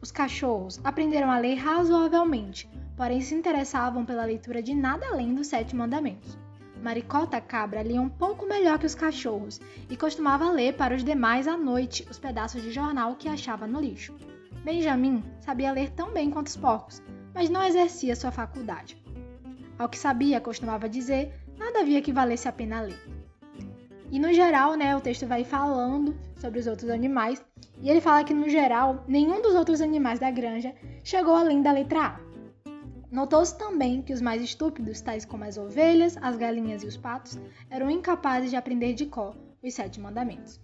Os 0.01 0.11
cachorros 0.11 0.79
aprenderam 0.83 1.29
a 1.29 1.39
ler 1.39 1.55
razoavelmente, 1.55 2.69
porém 2.95 3.21
se 3.21 3.35
interessavam 3.35 4.05
pela 4.05 4.25
leitura 4.25 4.61
de 4.61 4.73
nada 4.73 5.05
além 5.07 5.33
dos 5.33 5.47
sete 5.47 5.75
mandamentos. 5.75 6.37
Maricota 6.81 7.41
Cabra 7.41 7.81
lia 7.81 8.01
um 8.01 8.09
pouco 8.09 8.45
melhor 8.45 8.77
que 8.77 8.85
os 8.85 8.95
cachorros 8.95 9.59
e 9.89 9.97
costumava 9.97 10.51
ler 10.51 10.75
para 10.75 10.95
os 10.95 11.03
demais 11.03 11.47
à 11.47 11.57
noite 11.57 12.07
os 12.09 12.19
pedaços 12.19 12.61
de 12.61 12.71
jornal 12.71 13.15
que 13.15 13.27
achava 13.27 13.65
no 13.65 13.81
lixo. 13.81 14.15
Benjamin 14.63 15.23
sabia 15.39 15.71
ler 15.71 15.91
tão 15.91 16.11
bem 16.11 16.29
quanto 16.29 16.47
os 16.47 16.57
porcos, 16.57 17.01
mas 17.33 17.49
não 17.49 17.63
exercia 17.63 18.15
sua 18.15 18.31
faculdade. 18.31 19.01
Ao 19.77 19.89
que 19.89 19.97
sabia, 19.97 20.41
costumava 20.41 20.89
dizer, 20.89 21.33
nada 21.57 21.79
havia 21.79 22.01
que 22.01 22.11
valesse 22.11 22.47
a 22.47 22.51
pena 22.51 22.81
ler. 22.81 23.16
E 24.09 24.19
no 24.19 24.31
geral, 24.31 24.75
né, 24.75 24.95
o 24.95 25.01
texto 25.01 25.27
vai 25.27 25.43
falando 25.43 26.15
sobre 26.37 26.59
os 26.59 26.67
outros 26.67 26.89
animais, 26.89 27.43
e 27.81 27.89
ele 27.89 27.99
fala 27.99 28.23
que 28.23 28.33
no 28.33 28.47
geral, 28.49 29.03
nenhum 29.07 29.41
dos 29.41 29.53
outros 29.53 29.81
animais 29.81 30.19
da 30.19 30.31
granja 30.31 30.73
chegou 31.03 31.35
além 31.35 31.61
da 31.61 31.71
letra 31.71 32.01
A. 32.01 32.19
Notou-se 33.11 33.57
também 33.57 34.01
que 34.01 34.13
os 34.13 34.21
mais 34.21 34.41
estúpidos, 34.41 35.01
tais 35.01 35.25
como 35.25 35.43
as 35.43 35.57
ovelhas, 35.57 36.17
as 36.21 36.37
galinhas 36.37 36.83
e 36.83 36.87
os 36.87 36.97
patos, 36.97 37.37
eram 37.69 37.89
incapazes 37.89 38.49
de 38.49 38.55
aprender 38.55 38.93
de 38.93 39.05
cor 39.05 39.35
os 39.63 39.73
sete 39.73 39.99
mandamentos. 39.99 40.59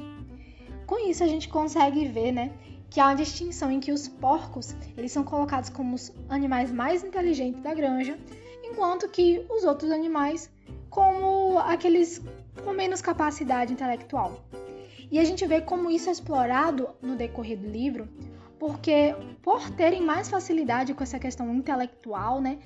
Com 0.85 1.09
isso 1.09 1.23
a 1.23 1.27
gente 1.27 1.49
consegue 1.49 2.07
ver, 2.07 2.31
né, 2.31 2.51
que 2.89 2.99
há 2.99 3.07
uma 3.07 3.15
distinção 3.15 3.71
em 3.71 3.79
que 3.79 3.91
os 3.91 4.07
porcos 4.07 4.75
eles 4.95 5.11
são 5.11 5.23
colocados 5.23 5.69
como 5.69 5.95
os 5.95 6.13
animais 6.29 6.71
mais 6.71 7.03
inteligentes 7.03 7.61
da 7.61 7.73
granja, 7.73 8.17
enquanto 8.63 9.09
que 9.09 9.45
os 9.49 9.63
outros 9.63 9.91
animais 9.91 10.49
como 10.89 11.57
aqueles 11.57 12.21
com 12.63 12.73
menos 12.73 13.01
capacidade 13.01 13.73
intelectual. 13.73 14.43
E 15.11 15.19
a 15.19 15.23
gente 15.23 15.45
vê 15.45 15.61
como 15.61 15.91
isso 15.91 16.09
é 16.09 16.11
explorado 16.11 16.89
no 17.01 17.15
decorrer 17.15 17.57
do 17.57 17.67
livro, 17.67 18.09
porque 18.59 19.15
por 19.41 19.69
terem 19.71 20.01
mais 20.01 20.29
facilidade 20.29 20.93
com 20.93 21.03
essa 21.03 21.19
questão 21.19 21.53
intelectual, 21.53 22.41
né, 22.41 22.59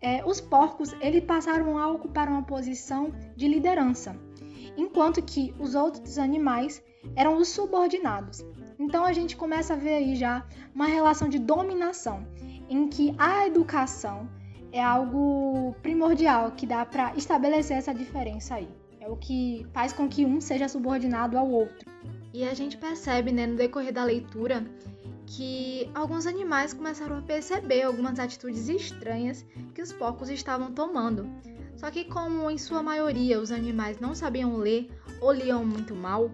é, 0.00 0.24
os 0.24 0.40
porcos 0.40 0.92
eles 1.00 1.22
passaram 1.24 1.78
a 1.78 1.88
ocupar 1.88 2.28
uma 2.28 2.42
posição 2.42 3.12
de 3.36 3.46
liderança, 3.46 4.16
enquanto 4.76 5.22
que 5.22 5.54
os 5.58 5.74
outros 5.74 6.18
animais 6.18 6.82
eram 7.14 7.36
os 7.36 7.48
subordinados. 7.48 8.44
Então 8.78 9.04
a 9.04 9.12
gente 9.12 9.36
começa 9.36 9.74
a 9.74 9.76
ver 9.76 9.94
aí 9.94 10.16
já 10.16 10.44
uma 10.74 10.86
relação 10.86 11.28
de 11.28 11.38
dominação, 11.38 12.26
em 12.68 12.88
que 12.88 13.14
a 13.18 13.46
educação 13.46 14.28
é 14.72 14.82
algo 14.82 15.74
primordial 15.82 16.52
que 16.52 16.66
dá 16.66 16.84
para 16.84 17.14
estabelecer 17.14 17.76
essa 17.76 17.94
diferença 17.94 18.54
aí. 18.54 18.81
É 19.02 19.08
o 19.08 19.16
que 19.16 19.66
faz 19.72 19.92
com 19.92 20.08
que 20.08 20.24
um 20.24 20.40
seja 20.40 20.68
subordinado 20.68 21.36
ao 21.36 21.50
outro. 21.50 21.90
E 22.32 22.44
a 22.44 22.54
gente 22.54 22.76
percebe, 22.76 23.32
né, 23.32 23.48
no 23.48 23.56
decorrer 23.56 23.92
da 23.92 24.04
leitura, 24.04 24.64
que 25.26 25.90
alguns 25.92 26.24
animais 26.24 26.72
começaram 26.72 27.18
a 27.18 27.22
perceber 27.22 27.82
algumas 27.82 28.20
atitudes 28.20 28.68
estranhas 28.68 29.44
que 29.74 29.82
os 29.82 29.92
porcos 29.92 30.30
estavam 30.30 30.70
tomando. 30.70 31.28
Só 31.74 31.90
que, 31.90 32.04
como 32.04 32.48
em 32.48 32.56
sua 32.56 32.80
maioria 32.80 33.40
os 33.40 33.50
animais 33.50 33.98
não 33.98 34.14
sabiam 34.14 34.56
ler 34.56 34.88
ou 35.20 35.32
liam 35.32 35.64
muito 35.66 35.96
mal, 35.96 36.30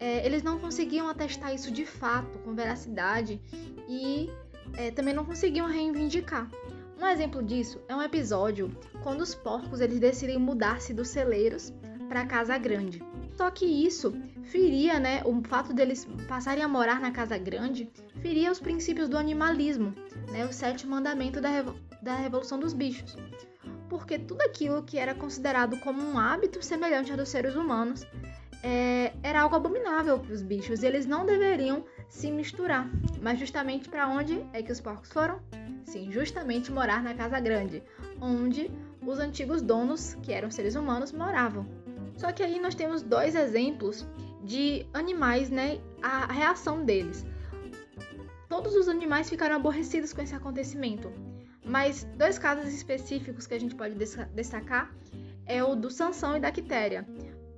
é, 0.00 0.26
eles 0.26 0.42
não 0.42 0.58
conseguiam 0.58 1.08
atestar 1.08 1.54
isso 1.54 1.70
de 1.70 1.86
fato, 1.86 2.40
com 2.40 2.54
veracidade, 2.54 3.40
e 3.88 4.28
é, 4.76 4.90
também 4.90 5.14
não 5.14 5.24
conseguiam 5.24 5.68
reivindicar. 5.68 6.50
Um 6.98 7.06
exemplo 7.06 7.40
disso 7.40 7.80
é 7.88 7.94
um 7.94 8.02
episódio 8.02 8.76
quando 9.02 9.20
os 9.20 9.32
porcos 9.32 9.80
eles 9.80 10.00
decidem 10.00 10.38
mudar-se 10.38 10.92
dos 10.92 11.08
celeiros 11.08 11.72
para 12.10 12.26
casa 12.26 12.58
grande. 12.58 13.00
Só 13.36 13.52
que 13.52 13.64
isso 13.64 14.12
feria, 14.42 14.98
né, 14.98 15.22
o 15.24 15.40
fato 15.44 15.72
deles 15.72 16.04
passarem 16.26 16.64
a 16.64 16.66
morar 16.66 17.00
na 17.00 17.12
casa 17.12 17.38
grande, 17.38 17.88
feria 18.20 18.50
os 18.50 18.58
princípios 18.58 19.08
do 19.08 19.16
animalismo, 19.16 19.94
né, 20.32 20.44
o 20.44 20.52
sétimo 20.52 20.90
mandamento 20.90 21.40
da, 21.40 21.48
revo 21.48 21.76
da 22.02 22.16
Revolução 22.16 22.58
dos 22.58 22.72
Bichos. 22.72 23.16
Porque 23.88 24.18
tudo 24.18 24.42
aquilo 24.42 24.82
que 24.82 24.98
era 24.98 25.14
considerado 25.14 25.76
como 25.78 26.02
um 26.02 26.18
hábito 26.18 26.60
semelhante 26.64 27.12
ao 27.12 27.16
dos 27.16 27.28
seres 27.28 27.54
humanos 27.54 28.04
é, 28.64 29.12
era 29.22 29.42
algo 29.42 29.54
abominável 29.54 30.18
para 30.18 30.34
os 30.34 30.42
bichos 30.42 30.82
e 30.82 30.86
eles 30.86 31.06
não 31.06 31.24
deveriam 31.24 31.84
se 32.08 32.28
misturar. 32.30 32.90
Mas 33.22 33.38
justamente 33.38 33.88
para 33.88 34.08
onde 34.08 34.44
é 34.52 34.62
que 34.62 34.72
os 34.72 34.80
porcos 34.80 35.12
foram? 35.12 35.40
Sim, 35.84 36.10
justamente 36.10 36.72
morar 36.72 37.02
na 37.02 37.14
casa 37.14 37.38
grande, 37.40 37.82
onde 38.20 38.70
os 39.06 39.18
antigos 39.18 39.62
donos, 39.62 40.14
que 40.22 40.32
eram 40.32 40.50
seres 40.50 40.74
humanos, 40.74 41.12
moravam. 41.12 41.66
Só 42.20 42.30
que 42.32 42.42
aí 42.42 42.60
nós 42.60 42.74
temos 42.74 43.00
dois 43.00 43.34
exemplos 43.34 44.06
de 44.44 44.86
animais, 44.92 45.48
né? 45.48 45.80
A 46.02 46.30
reação 46.30 46.84
deles. 46.84 47.24
Todos 48.46 48.74
os 48.74 48.88
animais 48.88 49.30
ficaram 49.30 49.56
aborrecidos 49.56 50.12
com 50.12 50.20
esse 50.20 50.34
acontecimento. 50.34 51.10
Mas 51.64 52.04
dois 52.18 52.38
casos 52.38 52.74
específicos 52.74 53.46
que 53.46 53.54
a 53.54 53.58
gente 53.58 53.74
pode 53.74 53.94
destacar 54.34 54.94
é 55.46 55.64
o 55.64 55.74
do 55.74 55.90
Sansão 55.90 56.36
e 56.36 56.40
da 56.40 56.52
Quitéria. 56.52 57.08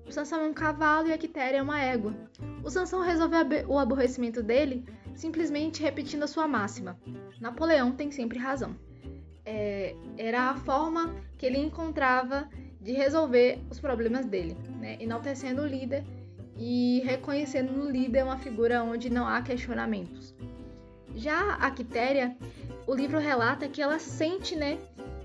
O 0.06 0.12
Sansão 0.12 0.42
é 0.42 0.46
um 0.46 0.54
cavalo 0.54 1.08
e 1.08 1.12
a 1.12 1.18
Quitéria 1.18 1.58
é 1.58 1.62
uma 1.62 1.80
égua. 1.80 2.14
O 2.62 2.70
Sansão 2.70 3.00
resolveu 3.00 3.44
o 3.66 3.80
aborrecimento 3.80 4.44
dele 4.44 4.84
simplesmente 5.16 5.82
repetindo 5.82 6.22
a 6.22 6.28
sua 6.28 6.46
máxima: 6.46 6.96
Napoleão 7.40 7.90
tem 7.90 8.12
sempre 8.12 8.38
razão. 8.38 8.76
É, 9.44 9.96
era 10.16 10.50
a 10.50 10.54
forma 10.54 11.16
que 11.36 11.46
ele 11.46 11.58
encontrava 11.58 12.48
de 12.82 12.92
resolver 12.92 13.60
os 13.70 13.78
problemas 13.78 14.26
dele, 14.26 14.56
né? 14.80 14.96
enaltecendo 15.00 15.62
o 15.62 15.66
líder 15.66 16.04
e 16.56 17.00
reconhecendo 17.04 17.72
no 17.72 17.88
líder 17.88 18.24
uma 18.24 18.38
figura 18.38 18.82
onde 18.82 19.08
não 19.08 19.26
há 19.26 19.40
questionamentos. 19.40 20.34
Já 21.14 21.54
a 21.54 21.70
Quitéria, 21.70 22.36
o 22.86 22.94
livro 22.94 23.18
relata 23.18 23.68
que 23.68 23.80
ela 23.80 23.98
sente, 23.98 24.56
né, 24.56 24.78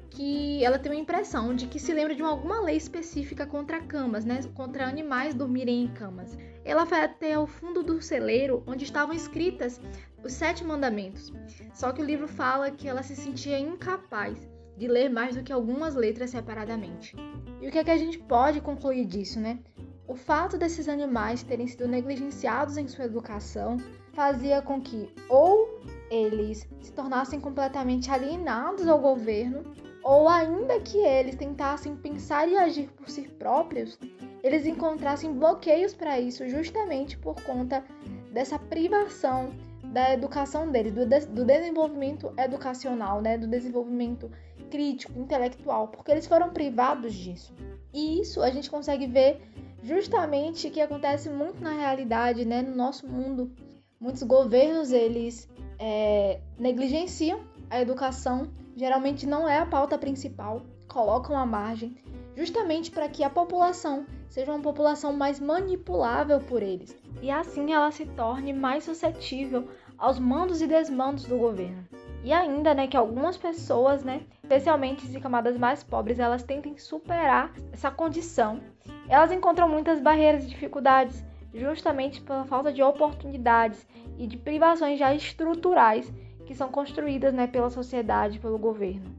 que 0.09 0.63
ela 0.63 0.79
tem 0.79 0.91
uma 0.91 0.99
impressão 0.99 1.55
de 1.55 1.67
que 1.67 1.79
se 1.79 1.93
lembra 1.93 2.15
de 2.15 2.21
alguma 2.21 2.61
lei 2.61 2.75
específica 2.75 3.45
contra 3.45 3.81
camas, 3.81 4.25
né, 4.25 4.39
contra 4.53 4.87
animais 4.87 5.33
dormirem 5.33 5.83
em 5.83 5.87
camas. 5.87 6.37
Ela 6.65 6.83
vai 6.83 7.05
até 7.05 7.37
o 7.39 7.47
fundo 7.47 7.83
do 7.83 8.01
celeiro 8.01 8.63
onde 8.67 8.83
estavam 8.83 9.15
escritas 9.15 9.79
os 10.23 10.33
sete 10.33 10.63
mandamentos. 10.63 11.31
Só 11.73 11.91
que 11.91 12.01
o 12.01 12.05
livro 12.05 12.27
fala 12.27 12.71
que 12.71 12.87
ela 12.87 13.03
se 13.03 13.15
sentia 13.15 13.59
incapaz 13.59 14.37
de 14.77 14.87
ler 14.87 15.09
mais 15.09 15.35
do 15.35 15.43
que 15.43 15.51
algumas 15.51 15.95
letras 15.95 16.29
separadamente. 16.29 17.15
E 17.61 17.67
o 17.67 17.71
que 17.71 17.79
é 17.79 17.83
que 17.83 17.91
a 17.91 17.97
gente 17.97 18.19
pode 18.19 18.61
concluir 18.61 19.05
disso, 19.05 19.39
né? 19.39 19.59
O 20.07 20.15
fato 20.15 20.57
desses 20.57 20.87
animais 20.87 21.43
terem 21.43 21.67
sido 21.67 21.87
negligenciados 21.87 22.77
em 22.77 22.87
sua 22.87 23.05
educação 23.05 23.77
fazia 24.13 24.61
com 24.61 24.79
que 24.79 25.09
ou 25.27 25.81
eles 26.09 26.67
se 26.81 26.93
tornassem 26.93 27.39
completamente 27.39 28.09
alienados 28.09 28.87
ao 28.87 28.99
governo, 28.99 29.63
ou 30.03 30.29
ainda 30.29 30.79
que 30.79 30.97
eles 30.99 31.35
tentassem 31.35 31.95
pensar 31.95 32.47
e 32.47 32.55
agir 32.55 32.89
por 32.91 33.09
si 33.09 33.23
próprios, 33.23 33.99
eles 34.41 34.65
encontrassem 34.65 35.33
bloqueios 35.33 35.93
para 35.93 36.19
isso 36.19 36.47
justamente 36.47 37.17
por 37.17 37.35
conta 37.43 37.83
dessa 38.31 38.57
privação 38.57 39.51
da 39.97 40.13
educação 40.13 40.69
deles, 40.69 40.93
do, 40.93 41.07
de 41.07 41.25
do 41.25 41.43
desenvolvimento 41.43 42.31
educacional, 42.37 43.19
né, 43.19 43.35
do 43.35 43.47
desenvolvimento 43.47 44.29
crítico, 44.69 45.17
intelectual, 45.17 45.87
porque 45.87 46.11
eles 46.11 46.27
foram 46.27 46.51
privados 46.51 47.15
disso. 47.15 47.51
E 47.91 48.21
isso 48.21 48.43
a 48.43 48.51
gente 48.51 48.69
consegue 48.69 49.07
ver 49.07 49.41
justamente 49.81 50.69
que 50.69 50.79
acontece 50.79 51.31
muito 51.31 51.63
na 51.63 51.71
realidade, 51.71 52.45
né, 52.45 52.61
no 52.61 52.75
nosso 52.75 53.07
mundo. 53.07 53.51
Muitos 53.99 54.21
governos 54.21 54.91
eles 54.91 55.49
é, 55.79 56.41
negligenciam 56.59 57.39
a 57.67 57.81
educação, 57.81 58.51
geralmente 58.75 59.25
não 59.25 59.49
é 59.49 59.57
a 59.57 59.65
pauta 59.65 59.97
principal, 59.97 60.61
colocam 60.87 61.35
à 61.35 61.43
margem, 61.43 61.97
justamente 62.35 62.91
para 62.91 63.09
que 63.09 63.23
a 63.23 63.31
população 63.31 64.05
seja 64.29 64.51
uma 64.51 64.61
população 64.61 65.11
mais 65.11 65.39
manipulável 65.39 66.39
por 66.39 66.61
eles 66.61 66.95
e 67.21 67.31
assim 67.31 67.73
ela 67.73 67.91
se 67.91 68.05
torne 68.05 68.53
mais 68.53 68.83
suscetível 68.83 69.67
aos 69.97 70.19
mandos 70.19 70.61
e 70.61 70.67
desmandos 70.67 71.25
do 71.25 71.37
governo. 71.37 71.85
E 72.23 72.31
ainda, 72.31 72.73
né, 72.73 72.87
que 72.87 72.97
algumas 72.97 73.37
pessoas, 73.37 74.03
né, 74.03 74.21
especialmente 74.43 75.07
em 75.07 75.19
camadas 75.19 75.57
mais 75.57 75.83
pobres, 75.83 76.19
elas 76.19 76.43
tentem 76.43 76.77
superar 76.77 77.53
essa 77.71 77.89
condição. 77.89 78.59
Elas 79.07 79.31
encontram 79.31 79.69
muitas 79.69 80.01
barreiras 80.01 80.43
e 80.43 80.47
dificuldades, 80.47 81.23
justamente 81.53 82.21
pela 82.21 82.45
falta 82.45 82.71
de 82.71 82.83
oportunidades 82.83 83.87
e 84.17 84.27
de 84.27 84.37
privações 84.37 84.99
já 84.99 85.13
estruturais 85.13 86.11
que 86.45 86.55
são 86.55 86.69
construídas, 86.69 87.33
né, 87.33 87.47
pela 87.47 87.69
sociedade, 87.69 88.39
pelo 88.39 88.57
governo. 88.57 89.15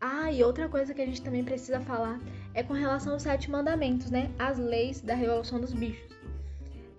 Ah, 0.00 0.32
e 0.32 0.42
outra 0.42 0.68
coisa 0.68 0.92
que 0.92 1.00
a 1.02 1.06
gente 1.06 1.22
também 1.22 1.44
precisa 1.44 1.80
falar 1.80 2.18
é 2.54 2.62
com 2.62 2.72
relação 2.72 3.12
aos 3.12 3.22
sete 3.22 3.50
mandamentos, 3.50 4.10
né, 4.10 4.30
as 4.38 4.58
leis 4.58 5.00
da 5.00 5.14
revolução 5.14 5.60
dos 5.60 5.72
bichos 5.72 6.11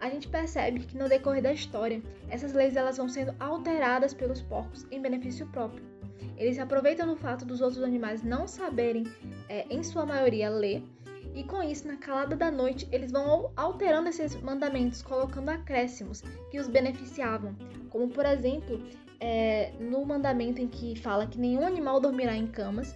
a 0.04 0.10
gente 0.10 0.28
percebe 0.28 0.82
que 0.82 0.98
no 0.98 1.08
decorrer 1.08 1.42
da 1.42 1.54
história, 1.54 2.02
essas 2.30 2.52
leis 2.52 2.76
elas 2.76 2.98
vão 2.98 3.08
sendo 3.08 3.34
alteradas 3.40 4.14
pelos 4.14 4.42
porcos 4.42 4.86
em 4.92 5.02
benefício 5.02 5.48
próprio. 5.48 5.82
Eles 6.36 6.60
aproveitam 6.60 7.08
do 7.08 7.16
fato 7.16 7.46
dos 7.46 7.62
outros 7.62 7.82
animais 7.82 8.22
não 8.22 8.46
saberem, 8.46 9.06
é, 9.48 9.66
em 9.70 9.82
sua 9.82 10.06
maioria, 10.06 10.50
ler, 10.50 10.84
e 11.34 11.46
com 11.46 11.64
isso, 11.64 11.88
na 11.88 11.96
calada 11.96 12.36
da 12.36 12.52
noite, 12.52 12.86
eles 12.92 13.14
vão 13.14 13.50
alterando 13.56 14.10
esses 14.10 14.36
mandamentos, 14.42 15.02
colocando 15.02 15.48
acréscimos 15.48 16.22
que 16.52 16.60
os 16.60 16.68
beneficiavam, 16.68 17.56
como 17.90 18.10
por 18.10 18.26
exemplo, 18.26 18.84
é, 19.22 19.72
no 19.80 20.06
mandamento 20.06 20.62
em 20.62 20.68
que 20.68 21.00
fala 21.00 21.28
que 21.28 21.40
nenhum 21.40 21.66
animal 21.66 22.02
dormirá 22.02 22.36
em 22.36 22.48
camas, 22.48 22.94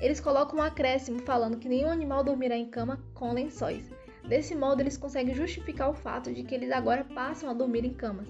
eles 0.00 0.20
colocam 0.20 0.58
um 0.58 0.62
acréscimo 0.62 1.18
falando 1.18 1.58
que 1.58 1.68
nenhum 1.68 1.90
animal 1.90 2.24
dormirá 2.24 2.56
em 2.56 2.66
cama 2.66 2.98
com 3.12 3.34
lençóis. 3.34 3.95
Desse 4.28 4.54
modo, 4.54 4.80
eles 4.80 4.96
conseguem 4.96 5.34
justificar 5.34 5.88
o 5.88 5.94
fato 5.94 6.32
de 6.32 6.42
que 6.42 6.54
eles 6.54 6.72
agora 6.72 7.04
passam 7.04 7.48
a 7.48 7.54
dormir 7.54 7.84
em 7.84 7.94
camas. 7.94 8.28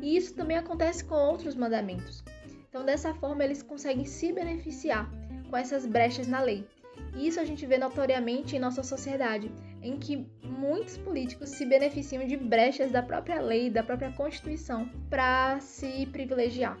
E 0.00 0.16
isso 0.16 0.34
também 0.34 0.56
acontece 0.56 1.04
com 1.04 1.14
outros 1.14 1.54
mandamentos. 1.54 2.24
Então, 2.68 2.84
dessa 2.84 3.14
forma, 3.14 3.44
eles 3.44 3.62
conseguem 3.62 4.04
se 4.04 4.32
beneficiar 4.32 5.08
com 5.50 5.56
essas 5.56 5.86
brechas 5.86 6.26
na 6.26 6.40
lei. 6.40 6.66
E 7.14 7.26
isso 7.28 7.38
a 7.38 7.44
gente 7.44 7.66
vê 7.66 7.78
notoriamente 7.78 8.56
em 8.56 8.58
nossa 8.58 8.82
sociedade, 8.82 9.52
em 9.82 9.98
que 9.98 10.26
muitos 10.42 10.96
políticos 10.96 11.50
se 11.50 11.66
beneficiam 11.66 12.26
de 12.26 12.36
brechas 12.36 12.90
da 12.90 13.02
própria 13.02 13.40
lei, 13.40 13.70
da 13.70 13.82
própria 13.82 14.10
Constituição, 14.12 14.88
para 15.10 15.60
se 15.60 16.06
privilegiar. 16.06 16.78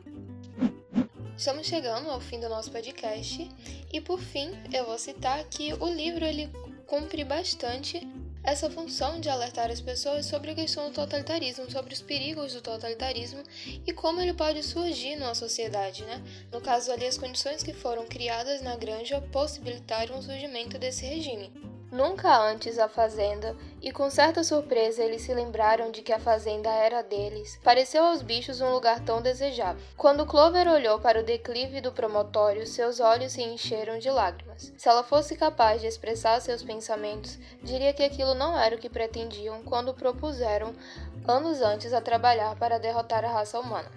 Estamos 1.36 1.66
chegando 1.66 2.08
ao 2.08 2.20
fim 2.20 2.40
do 2.40 2.48
nosso 2.48 2.70
podcast 2.70 3.50
e 3.92 4.00
por 4.00 4.20
fim 4.20 4.50
eu 4.72 4.86
vou 4.86 4.96
citar 4.98 5.44
que 5.44 5.74
o 5.74 5.86
livro 5.86 6.24
ele 6.24 6.48
cumpre 6.86 7.24
bastante 7.24 8.06
essa 8.44 8.70
função 8.70 9.18
de 9.18 9.28
alertar 9.28 9.70
as 9.70 9.80
pessoas 9.80 10.26
sobre 10.26 10.50
a 10.50 10.54
questão 10.54 10.88
do 10.88 10.94
totalitarismo, 10.94 11.70
sobre 11.70 11.94
os 11.94 12.02
perigos 12.02 12.52
do 12.52 12.60
totalitarismo 12.60 13.42
e 13.86 13.92
como 13.92 14.20
ele 14.20 14.34
pode 14.34 14.62
surgir 14.62 15.16
numa 15.16 15.34
sociedade, 15.34 16.04
né? 16.04 16.22
No 16.52 16.60
caso 16.60 16.92
ali, 16.92 17.06
as 17.06 17.18
condições 17.18 17.62
que 17.62 17.72
foram 17.72 18.06
criadas 18.06 18.60
na 18.60 18.76
granja 18.76 19.20
possibilitaram 19.32 20.18
o 20.18 20.22
surgimento 20.22 20.78
desse 20.78 21.06
regime. 21.06 21.73
Nunca 21.94 22.36
antes 22.36 22.76
a 22.80 22.88
fazenda, 22.88 23.56
e 23.80 23.92
com 23.92 24.10
certa 24.10 24.42
surpresa 24.42 25.00
eles 25.00 25.22
se 25.22 25.32
lembraram 25.32 25.92
de 25.92 26.02
que 26.02 26.12
a 26.12 26.18
fazenda 26.18 26.68
era 26.68 27.04
deles, 27.04 27.60
pareceu 27.62 28.02
aos 28.02 28.20
bichos 28.20 28.60
um 28.60 28.72
lugar 28.72 28.98
tão 29.04 29.22
desejável. 29.22 29.80
Quando 29.96 30.26
Clover 30.26 30.66
olhou 30.66 30.98
para 30.98 31.20
o 31.20 31.22
declive 31.22 31.80
do 31.80 31.92
promontório, 31.92 32.66
seus 32.66 32.98
olhos 32.98 33.34
se 33.34 33.44
encheram 33.44 34.00
de 34.00 34.10
lágrimas. 34.10 34.72
Se 34.76 34.88
ela 34.88 35.04
fosse 35.04 35.36
capaz 35.36 35.80
de 35.80 35.86
expressar 35.86 36.40
seus 36.40 36.64
pensamentos, 36.64 37.38
diria 37.62 37.92
que 37.92 38.02
aquilo 38.02 38.34
não 38.34 38.58
era 38.58 38.74
o 38.74 38.78
que 38.80 38.90
pretendiam 38.90 39.62
quando 39.62 39.94
propuseram 39.94 40.74
anos 41.28 41.62
antes 41.62 41.92
a 41.92 42.00
trabalhar 42.00 42.56
para 42.56 42.80
derrotar 42.80 43.24
a 43.24 43.28
raça 43.28 43.60
humana. 43.60 43.88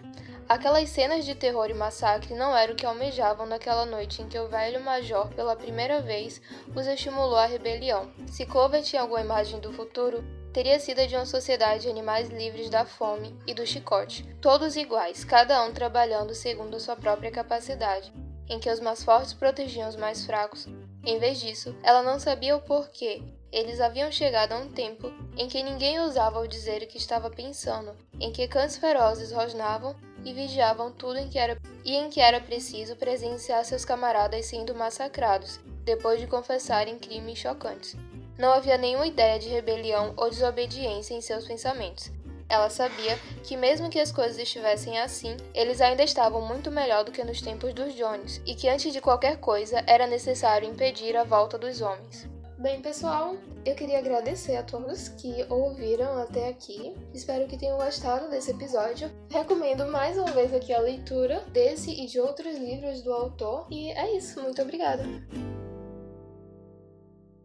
Aquelas 0.49 0.89
cenas 0.89 1.25
de 1.25 1.35
terror 1.35 1.69
e 1.69 1.73
massacre 1.73 2.33
não 2.33 2.55
eram 2.55 2.73
o 2.73 2.75
que 2.77 2.85
almejavam 2.85 3.45
naquela 3.45 3.85
noite 3.85 4.21
em 4.21 4.29
que 4.29 4.39
o 4.39 4.47
velho 4.47 4.79
major, 4.79 5.27
pela 5.33 5.57
primeira 5.57 5.99
vez, 5.99 6.41
os 6.73 6.87
estimulou 6.87 7.35
à 7.35 7.45
rebelião. 7.45 8.09
Se 8.27 8.45
Clover 8.45 8.81
tinha 8.81 9.01
alguma 9.01 9.19
imagem 9.19 9.59
do 9.59 9.73
futuro, 9.73 10.23
teria 10.53 10.79
sido 10.79 11.05
de 11.05 11.15
uma 11.17 11.25
sociedade 11.25 11.83
de 11.83 11.89
animais 11.89 12.29
livres 12.29 12.69
da 12.69 12.85
fome 12.85 13.37
e 13.45 13.53
do 13.53 13.67
chicote, 13.67 14.23
todos 14.41 14.77
iguais, 14.77 15.25
cada 15.25 15.61
um 15.65 15.73
trabalhando 15.73 16.33
segundo 16.33 16.79
sua 16.79 16.95
própria 16.95 17.29
capacidade, 17.29 18.13
em 18.47 18.57
que 18.57 18.69
os 18.69 18.79
mais 18.79 19.03
fortes 19.03 19.33
protegiam 19.33 19.89
os 19.89 19.97
mais 19.97 20.25
fracos. 20.25 20.65
Em 21.03 21.19
vez 21.19 21.41
disso, 21.41 21.75
ela 21.83 22.01
não 22.01 22.21
sabia 22.21 22.55
o 22.55 22.61
porquê. 22.61 23.21
Eles 23.51 23.81
haviam 23.81 24.11
chegado 24.11 24.53
a 24.53 24.57
um 24.57 24.69
tempo 24.69 25.11
em 25.37 25.47
que 25.47 25.61
ninguém 25.61 25.99
ousava 25.99 26.45
dizer 26.47 26.83
o 26.83 26.87
que 26.87 26.97
estava 26.97 27.29
pensando, 27.29 27.95
em 28.19 28.31
que 28.31 28.47
cães 28.47 28.77
ferozes 28.77 29.31
rosnavam 29.31 29.95
e 30.27 30.33
vigiavam 30.33 30.91
tudo 30.91 31.17
em 31.17 31.29
que 31.29 31.39
era, 31.39 31.57
e 31.85 31.95
em 31.95 32.09
que 32.09 32.19
era 32.19 32.41
preciso 32.41 32.97
presenciar 32.97 33.63
seus 33.63 33.85
camaradas 33.85 34.45
sendo 34.45 34.75
massacrados, 34.75 35.57
depois 35.85 36.19
de 36.19 36.27
confessarem 36.27 36.99
crimes 36.99 37.39
chocantes. 37.39 37.95
Não 38.37 38.51
havia 38.51 38.77
nenhuma 38.77 39.07
ideia 39.07 39.39
de 39.39 39.47
rebelião 39.47 40.13
ou 40.17 40.29
desobediência 40.29 41.13
em 41.13 41.21
seus 41.21 41.47
pensamentos. 41.47 42.11
Ela 42.49 42.69
sabia 42.69 43.17
que, 43.43 43.55
mesmo 43.55 43.89
que 43.89 43.99
as 43.99 44.11
coisas 44.11 44.37
estivessem 44.37 44.99
assim, 44.99 45.35
eles 45.53 45.79
ainda 45.79 46.03
estavam 46.03 46.41
muito 46.41 46.69
melhor 46.69 47.05
do 47.05 47.11
que 47.11 47.23
nos 47.23 47.41
tempos 47.41 47.73
dos 47.73 47.95
Jones, 47.95 48.41
e 48.45 48.53
que 48.53 48.67
antes 48.67 48.91
de 48.91 49.01
qualquer 49.01 49.37
coisa 49.37 49.81
era 49.87 50.05
necessário 50.05 50.69
impedir 50.69 51.15
a 51.15 51.23
volta 51.23 51.57
dos 51.57 51.81
homens. 51.81 52.27
Bem, 52.59 52.81
pessoal, 52.81 53.35
eu 53.63 53.75
queria 53.75 53.99
agradecer 53.99 54.55
a 54.55 54.63
todos 54.63 55.09
que 55.09 55.45
ouviram 55.47 56.19
até 56.23 56.49
aqui. 56.49 56.95
Espero 57.13 57.47
que 57.47 57.55
tenham 57.55 57.77
gostado 57.77 58.31
desse 58.31 58.49
episódio. 58.49 59.11
Recomendo 59.29 59.85
mais 59.91 60.17
uma 60.17 60.31
vez 60.31 60.51
aqui 60.51 60.73
a 60.73 60.79
leitura 60.79 61.45
desse 61.53 61.91
e 61.91 62.07
de 62.07 62.19
outros 62.19 62.57
livros 62.57 63.03
do 63.03 63.13
autor. 63.13 63.67
E 63.69 63.91
é 63.91 64.17
isso, 64.17 64.41
muito 64.41 64.59
obrigada! 64.59 65.03